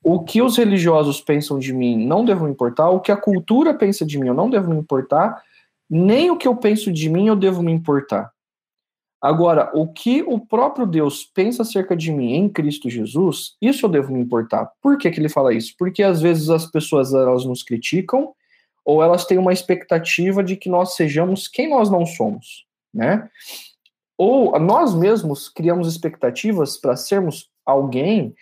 o 0.03 0.25
que 0.25 0.43
os 0.43 0.57
religiosos 0.57 1.21
pensam 1.21 1.57
de 1.57 1.73
mim 1.73 2.05
não 2.05 2.25
devo 2.25 2.45
me 2.45 2.51
importar, 2.51 2.91
o 2.91 2.99
que 2.99 3.13
a 3.13 3.17
cultura 3.17 3.73
pensa 3.73 4.05
de 4.05 4.19
mim 4.19 4.27
eu 4.27 4.35
não 4.35 4.51
devo 4.51 4.69
me 4.69 4.77
importar, 4.77 5.41
nem 5.89 6.29
o 6.29 6.37
que 6.37 6.49
eu 6.49 6.57
penso 6.57 6.93
de 6.93 7.09
mim 7.09 7.29
eu 7.29 7.37
devo 7.37 7.63
me 7.63 7.71
importar. 7.71 8.33
Agora, 9.23 9.71
o 9.73 9.87
que 9.87 10.25
o 10.25 10.41
próprio 10.41 10.85
Deus 10.85 11.25
pensa 11.25 11.63
acerca 11.63 11.97
de 11.97 12.11
mim 12.11 12.33
em 12.33 12.49
Cristo 12.49 12.91
Jesus, 12.91 13.55
isso 13.63 13.87
eu 13.87 13.91
devo 13.91 14.13
me 14.13 14.19
importar. 14.19 14.73
Por 14.83 14.99
que, 14.99 15.09
que 15.09 15.21
ele 15.21 15.29
fala 15.29 15.55
isso? 15.55 15.73
Porque 15.79 16.03
às 16.03 16.21
vezes 16.21 16.51
as 16.51 16.67
pessoas 16.67 17.15
elas 17.15 17.45
nos 17.45 17.63
criticam, 17.63 18.35
ou 18.85 19.05
elas 19.05 19.25
têm 19.25 19.39
uma 19.39 19.53
expectativa 19.53 20.43
de 20.43 20.57
que 20.57 20.69
nós 20.69 20.97
sejamos 20.97 21.47
quem 21.47 21.71
nós 21.71 21.89
não 21.89 22.05
somos, 22.05 22.66
né? 22.97 23.29
Ou 24.19 24.59
nós 24.59 24.95
mesmos 24.95 25.49
criamos 25.49 25.87
expectativas 25.87 26.79
para 26.79 26.97
sermos 26.97 27.51
alguém 27.65 28.35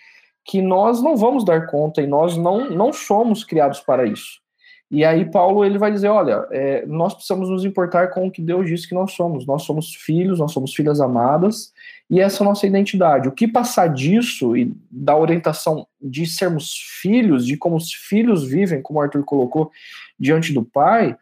que 0.45 0.63
nós 0.63 1.03
não 1.03 1.17
vamos 1.17 1.45
dar 1.45 1.67
conta 1.67 2.01
e 2.01 2.07
nós 2.07 2.37
não, 2.37 2.71
não 2.71 2.93
somos 2.93 3.43
criados 3.43 3.81
para 3.81 4.07
isso. 4.07 4.45
E 4.91 5.05
aí 5.05 5.25
Paulo 5.29 5.65
ele 5.65 5.79
vai 5.79 5.91
dizer, 5.91 6.09
olha, 6.09 6.47
é, 6.53 6.87
nós 6.87 7.15
precisamos 7.15 7.49
nos 7.49 7.65
importar 7.65 8.11
com 8.11 8.27
o 8.27 8.31
que 8.31 8.41
Deus 8.41 8.69
disse 8.69 8.87
que 8.87 8.95
nós 8.95 9.13
somos. 9.13 9.47
Nós 9.47 9.63
somos 9.63 9.95
filhos, 9.95 10.39
nós 10.39 10.53
somos 10.53 10.73
filhas 10.73 11.01
amadas, 11.01 11.73
e 12.09 12.21
essa 12.21 12.43
é 12.43 12.47
a 12.47 12.49
nossa 12.49 12.67
identidade. 12.67 13.27
O 13.27 13.33
que 13.33 13.49
passar 13.49 13.89
disso 13.89 14.57
e 14.57 14.73
da 14.89 15.17
orientação 15.17 15.87
de 16.01 16.27
sermos 16.27 16.75
filhos, 17.01 17.45
de 17.45 17.57
como 17.57 17.77
os 17.77 17.93
filhos 17.93 18.45
vivem, 18.45 18.83
como 18.83 19.01
o 19.01 19.03
Arthur 19.03 19.25
colocou, 19.25 19.71
diante 20.17 20.53
do 20.53 20.63
pai, 20.63 21.17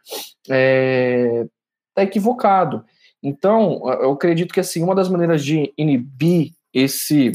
é, 0.49 1.47
tá 1.95 2.03
equivocado. 2.03 2.85
Então, 3.23 3.81
eu 4.01 4.11
acredito 4.11 4.53
que 4.53 4.59
assim, 4.59 4.83
uma 4.83 4.93
das 4.93 5.07
maneiras 5.07 5.43
de 5.43 5.73
inibir 5.77 6.51
esse 6.73 7.31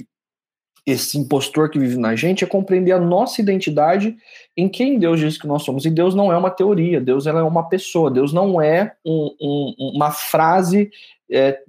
esse 0.87 1.19
impostor 1.19 1.69
que 1.69 1.79
vive 1.79 1.99
na 1.99 2.17
gente 2.17 2.43
é 2.43 2.47
compreender 2.47 2.93
a 2.93 3.01
nossa 3.01 3.43
identidade 3.43 4.17
em 4.57 4.71
quem 4.71 4.99
Deus 4.99 5.21
diz 5.21 5.37
que 5.37 5.47
nós 5.47 5.63
somos. 5.63 5.85
E 5.85 5.91
Deus 5.91 6.15
não 6.15 6.33
é 6.33 6.37
uma 6.39 6.51
teoria, 6.51 6.99
Deus 6.99 7.27
é 7.27 7.33
uma 7.43 7.69
pessoa, 7.69 8.11
Deus 8.11 8.33
não 8.33 8.59
é 8.59 8.95
um, 9.05 9.37
um, 9.39 9.75
uma 9.95 10.11
frase 10.11 10.91
é, 11.31 11.61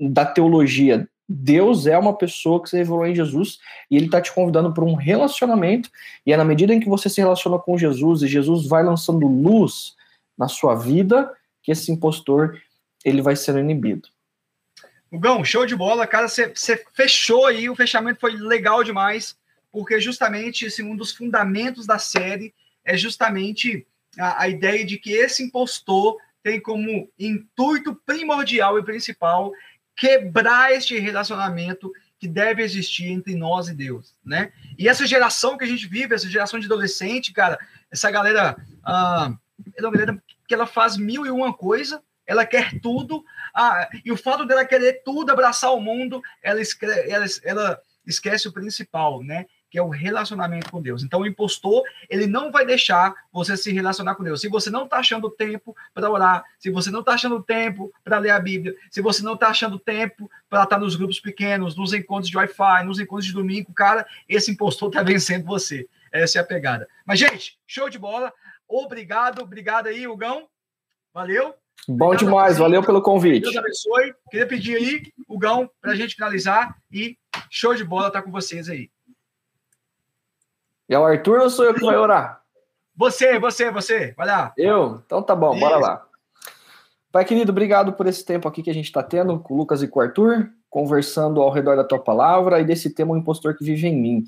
da 0.00 0.24
teologia. 0.24 1.06
Deus 1.28 1.86
é 1.86 1.98
uma 1.98 2.16
pessoa 2.16 2.62
que 2.62 2.70
se 2.70 2.78
revelou 2.78 3.06
em 3.06 3.14
Jesus 3.14 3.58
e 3.90 3.96
ele 3.96 4.06
está 4.06 4.22
te 4.22 4.32
convidando 4.32 4.72
para 4.72 4.84
um 4.84 4.94
relacionamento. 4.94 5.90
E 6.24 6.32
é 6.32 6.36
na 6.36 6.44
medida 6.44 6.72
em 6.72 6.80
que 6.80 6.88
você 6.88 7.10
se 7.10 7.20
relaciona 7.20 7.58
com 7.58 7.76
Jesus 7.76 8.22
e 8.22 8.26
Jesus 8.26 8.66
vai 8.66 8.82
lançando 8.82 9.26
luz 9.26 9.94
na 10.36 10.48
sua 10.48 10.74
vida 10.74 11.30
que 11.62 11.70
esse 11.70 11.92
impostor 11.92 12.58
ele 13.04 13.22
vai 13.22 13.36
ser 13.36 13.56
inibido. 13.56 14.08
Gão, 15.12 15.44
show 15.44 15.66
de 15.66 15.74
bola, 15.74 16.06
cara. 16.06 16.28
Você 16.28 16.84
fechou 16.94 17.46
aí, 17.46 17.68
o 17.68 17.74
fechamento 17.74 18.20
foi 18.20 18.32
legal 18.32 18.84
demais, 18.84 19.36
porque 19.72 20.00
justamente 20.00 20.66
esse, 20.66 20.82
um 20.82 20.94
dos 20.94 21.12
fundamentos 21.12 21.86
da 21.86 21.98
série 21.98 22.54
é 22.84 22.96
justamente 22.96 23.86
a, 24.18 24.42
a 24.42 24.48
ideia 24.48 24.84
de 24.84 24.98
que 24.98 25.12
esse 25.12 25.42
impostor 25.42 26.16
tem 26.42 26.60
como 26.60 27.10
intuito 27.18 27.94
primordial 28.06 28.78
e 28.78 28.84
principal 28.84 29.52
quebrar 29.96 30.72
este 30.72 30.98
relacionamento 30.98 31.92
que 32.18 32.28
deve 32.28 32.62
existir 32.62 33.06
entre 33.06 33.34
nós 33.34 33.68
e 33.68 33.74
Deus, 33.74 34.14
né? 34.24 34.52
E 34.78 34.88
essa 34.88 35.06
geração 35.06 35.56
que 35.56 35.64
a 35.64 35.66
gente 35.66 35.86
vive, 35.86 36.14
essa 36.14 36.28
geração 36.28 36.60
de 36.60 36.66
adolescente, 36.66 37.32
cara, 37.32 37.58
essa 37.90 38.10
galera, 38.10 38.56
ah, 38.84 39.34
é 39.76 39.82
uma 39.82 39.90
galera 39.90 40.22
que 40.46 40.54
ela 40.54 40.66
faz 40.66 40.96
mil 40.96 41.26
e 41.26 41.30
uma 41.30 41.52
coisa, 41.52 42.02
ela 42.30 42.46
quer 42.46 42.78
tudo, 42.80 43.24
ah, 43.52 43.88
e 44.04 44.12
o 44.12 44.16
fato 44.16 44.46
dela 44.46 44.64
querer 44.64 45.02
tudo, 45.04 45.32
abraçar 45.32 45.74
o 45.74 45.80
mundo, 45.80 46.22
ela, 46.40 46.60
ela, 47.08 47.24
ela 47.42 47.80
esquece 48.06 48.46
o 48.46 48.52
principal, 48.52 49.20
né? 49.20 49.46
Que 49.68 49.78
é 49.78 49.82
o 49.82 49.88
relacionamento 49.88 50.70
com 50.70 50.80
Deus. 50.80 51.02
Então, 51.02 51.22
o 51.22 51.26
impostor, 51.26 51.82
ele 52.08 52.28
não 52.28 52.52
vai 52.52 52.64
deixar 52.64 53.12
você 53.32 53.56
se 53.56 53.72
relacionar 53.72 54.14
com 54.14 54.22
Deus. 54.22 54.40
Se 54.40 54.48
você 54.48 54.70
não 54.70 54.84
está 54.84 54.98
achando 54.98 55.28
tempo 55.28 55.74
para 55.92 56.08
orar, 56.08 56.44
se 56.56 56.70
você 56.70 56.88
não 56.88 57.00
está 57.00 57.14
achando 57.14 57.42
tempo 57.42 57.92
para 58.04 58.18
ler 58.18 58.30
a 58.30 58.38
Bíblia, 58.38 58.76
se 58.92 59.02
você 59.02 59.24
não 59.24 59.34
está 59.34 59.48
achando 59.48 59.76
tempo 59.76 60.30
para 60.48 60.62
estar 60.62 60.76
tá 60.76 60.80
nos 60.80 60.94
grupos 60.94 61.18
pequenos, 61.18 61.76
nos 61.76 61.92
encontros 61.92 62.30
de 62.30 62.36
Wi-Fi, 62.36 62.84
nos 62.84 63.00
encontros 63.00 63.26
de 63.26 63.32
domingo, 63.32 63.74
cara, 63.74 64.06
esse 64.28 64.52
impostor 64.52 64.90
está 64.90 65.02
vencendo 65.02 65.46
você. 65.46 65.88
Essa 66.12 66.38
é 66.38 66.42
a 66.42 66.46
pegada. 66.46 66.88
Mas, 67.04 67.18
gente, 67.18 67.58
show 67.66 67.90
de 67.90 67.98
bola. 67.98 68.32
Obrigado, 68.68 69.42
obrigado 69.42 69.88
aí, 69.88 70.06
Hugão. 70.06 70.48
Valeu. 71.12 71.59
Bom 71.88 72.14
demais, 72.14 72.58
valeu 72.58 72.82
pelo 72.82 73.02
convite. 73.02 73.42
Deus 73.42 73.56
abençoe. 73.56 74.14
Queria 74.30 74.46
pedir 74.46 74.76
aí, 74.76 75.02
o 75.28 75.38
Gão, 75.38 75.68
para 75.80 75.92
a 75.92 75.94
gente 75.94 76.14
finalizar 76.14 76.76
e 76.92 77.16
show 77.50 77.74
de 77.74 77.84
bola 77.84 78.10
tá 78.10 78.22
com 78.22 78.30
vocês 78.30 78.68
aí. 78.68 78.90
É 80.88 80.98
o 80.98 81.04
Arthur 81.04 81.40
ou 81.40 81.50
sou 81.50 81.64
eu 81.64 81.74
que 81.74 81.84
vai 81.84 81.96
orar? 81.96 82.40
Você, 82.96 83.38
você, 83.38 83.70
você. 83.70 84.12
Vai 84.16 84.26
lá. 84.26 84.52
Eu? 84.56 85.02
Então 85.06 85.22
tá 85.22 85.34
bom, 85.34 85.52
Isso. 85.52 85.60
bora 85.60 85.76
lá. 85.76 86.06
Pai 87.12 87.24
querido, 87.24 87.50
obrigado 87.50 87.92
por 87.92 88.06
esse 88.06 88.24
tempo 88.24 88.46
aqui 88.46 88.62
que 88.62 88.70
a 88.70 88.74
gente 88.74 88.86
está 88.86 89.02
tendo 89.02 89.38
com 89.40 89.54
o 89.54 89.56
Lucas 89.56 89.82
e 89.82 89.88
com 89.88 89.98
o 89.98 90.02
Arthur, 90.02 90.50
conversando 90.68 91.40
ao 91.40 91.50
redor 91.50 91.76
da 91.76 91.82
tua 91.82 91.98
palavra 91.98 92.60
e 92.60 92.64
desse 92.64 92.90
tema, 92.94 93.14
o 93.14 93.16
impostor 93.16 93.56
que 93.56 93.64
vive 93.64 93.88
em 93.88 93.96
mim. 93.96 94.24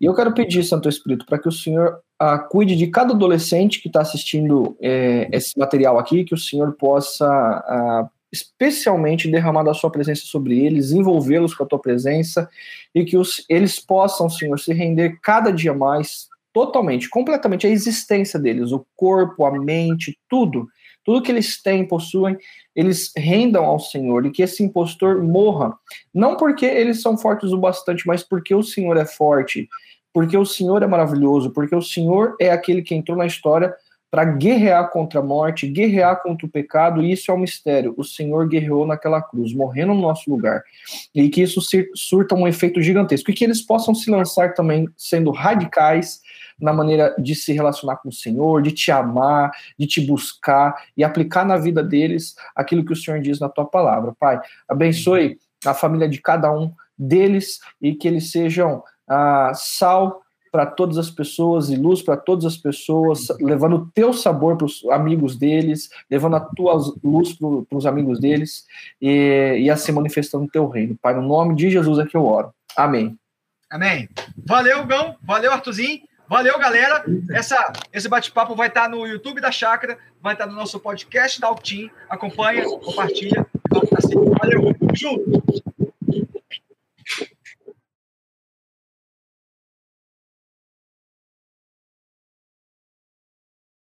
E 0.00 0.04
eu 0.04 0.14
quero 0.14 0.32
pedir, 0.32 0.64
Santo 0.64 0.88
Espírito, 0.88 1.26
para 1.26 1.38
que 1.38 1.48
o 1.48 1.52
Senhor 1.52 2.00
ah, 2.18 2.38
cuide 2.38 2.76
de 2.76 2.86
cada 2.86 3.12
adolescente 3.12 3.80
que 3.80 3.88
está 3.88 4.00
assistindo 4.00 4.76
é, 4.80 5.28
esse 5.32 5.58
material 5.58 5.98
aqui, 5.98 6.24
que 6.24 6.34
o 6.34 6.38
Senhor 6.38 6.72
possa 6.74 7.26
ah, 7.26 8.08
especialmente 8.32 9.30
derramar 9.30 9.62
da 9.62 9.72
sua 9.72 9.90
presença 9.90 10.22
sobre 10.24 10.58
eles, 10.58 10.90
envolvê-los 10.90 11.54
com 11.54 11.62
a 11.62 11.66
tua 11.66 11.78
presença 11.78 12.48
e 12.94 13.04
que 13.04 13.16
os, 13.16 13.44
eles 13.48 13.78
possam, 13.78 14.28
Senhor, 14.28 14.58
se 14.58 14.72
render 14.72 15.18
cada 15.22 15.52
dia 15.52 15.72
mais 15.72 16.28
totalmente, 16.52 17.08
completamente 17.08 17.66
a 17.66 17.70
existência 17.70 18.38
deles, 18.38 18.72
o 18.72 18.84
corpo, 18.96 19.44
a 19.44 19.52
mente, 19.52 20.18
tudo, 20.28 20.68
tudo 21.04 21.22
que 21.22 21.30
eles 21.30 21.62
têm, 21.62 21.86
possuem, 21.86 22.36
eles 22.74 23.12
rendam 23.16 23.64
ao 23.64 23.78
Senhor 23.78 24.24
e 24.26 24.30
que 24.30 24.42
esse 24.42 24.62
impostor 24.62 25.22
morra, 25.22 25.74
não 26.12 26.36
porque 26.36 26.64
eles 26.64 27.02
são 27.02 27.16
fortes 27.16 27.52
o 27.52 27.58
bastante, 27.58 28.06
mas 28.06 28.22
porque 28.22 28.54
o 28.54 28.62
Senhor 28.62 28.96
é 28.96 29.04
forte, 29.04 29.68
porque 30.12 30.36
o 30.36 30.44
Senhor 30.44 30.82
é 30.82 30.86
maravilhoso, 30.86 31.50
porque 31.50 31.74
o 31.74 31.82
Senhor 31.82 32.36
é 32.40 32.50
aquele 32.50 32.82
que 32.82 32.94
entrou 32.94 33.16
na 33.16 33.26
história 33.26 33.74
para 34.14 34.24
guerrear 34.26 34.90
contra 34.90 35.18
a 35.18 35.22
morte, 35.24 35.66
guerrear 35.66 36.22
contra 36.22 36.46
o 36.46 36.48
pecado, 36.48 37.02
e 37.02 37.10
isso 37.10 37.32
é 37.32 37.34
um 37.34 37.38
mistério. 37.38 37.92
O 37.96 38.04
Senhor 38.04 38.46
guerreou 38.46 38.86
naquela 38.86 39.20
cruz, 39.20 39.52
morrendo 39.52 39.92
no 39.92 40.00
nosso 40.00 40.30
lugar. 40.30 40.62
E 41.12 41.28
que 41.28 41.42
isso 41.42 41.60
surta 41.96 42.32
um 42.36 42.46
efeito 42.46 42.80
gigantesco. 42.80 43.28
E 43.28 43.34
que 43.34 43.42
eles 43.42 43.60
possam 43.60 43.92
se 43.92 44.08
lançar 44.08 44.54
também 44.54 44.88
sendo 44.96 45.32
radicais 45.32 46.20
na 46.60 46.72
maneira 46.72 47.12
de 47.18 47.34
se 47.34 47.52
relacionar 47.52 47.96
com 47.96 48.08
o 48.08 48.12
Senhor, 48.12 48.62
de 48.62 48.70
te 48.70 48.92
amar, 48.92 49.50
de 49.76 49.84
te 49.84 50.00
buscar 50.00 50.80
e 50.96 51.02
aplicar 51.02 51.44
na 51.44 51.56
vida 51.56 51.82
deles 51.82 52.36
aquilo 52.54 52.84
que 52.84 52.92
o 52.92 52.96
Senhor 52.96 53.18
diz 53.18 53.40
na 53.40 53.48
tua 53.48 53.64
palavra. 53.64 54.14
Pai, 54.16 54.40
abençoe 54.68 55.40
a 55.66 55.74
família 55.74 56.08
de 56.08 56.20
cada 56.20 56.52
um 56.52 56.72
deles 56.96 57.58
e 57.82 57.92
que 57.96 58.06
eles 58.06 58.30
sejam 58.30 58.80
ah, 59.08 59.50
sal 59.56 60.23
para 60.54 60.66
todas 60.66 60.98
as 60.98 61.10
pessoas 61.10 61.68
e 61.68 61.74
luz 61.74 62.00
para 62.00 62.16
todas 62.16 62.44
as 62.44 62.56
pessoas, 62.56 63.26
levando 63.40 63.74
o 63.74 63.86
teu 63.92 64.12
sabor 64.12 64.56
para 64.56 64.66
os 64.66 64.84
amigos 64.88 65.36
deles, 65.36 65.90
levando 66.08 66.36
a 66.36 66.40
tua 66.40 66.80
luz 67.02 67.32
para 67.32 67.76
os 67.76 67.84
amigos 67.84 68.20
deles 68.20 68.64
e, 69.02 69.56
e 69.62 69.68
assim 69.68 69.90
manifestando 69.90 70.44
o 70.44 70.48
teu 70.48 70.68
reino. 70.68 70.96
Pai, 71.02 71.12
no 71.12 71.22
nome 71.22 71.56
de 71.56 71.68
Jesus 71.70 71.98
é 71.98 72.06
que 72.06 72.16
eu 72.16 72.24
oro. 72.24 72.54
Amém. 72.76 73.18
Amém. 73.68 74.08
Valeu, 74.46 74.86
Gão. 74.86 75.16
Valeu, 75.24 75.50
Artuzinho. 75.50 76.02
Valeu, 76.28 76.56
galera. 76.56 77.04
Essa, 77.32 77.72
esse 77.92 78.08
bate-papo 78.08 78.54
vai 78.54 78.68
estar 78.68 78.88
no 78.88 79.04
YouTube 79.08 79.40
da 79.40 79.50
Chácara, 79.50 79.98
vai 80.22 80.34
estar 80.34 80.46
no 80.46 80.54
nosso 80.54 80.78
podcast 80.78 81.40
da 81.40 81.48
Altim. 81.48 81.90
Acompanha, 82.08 82.62
compartilha. 82.78 83.44
Valeu. 84.40 84.72
Junto. 84.94 85.42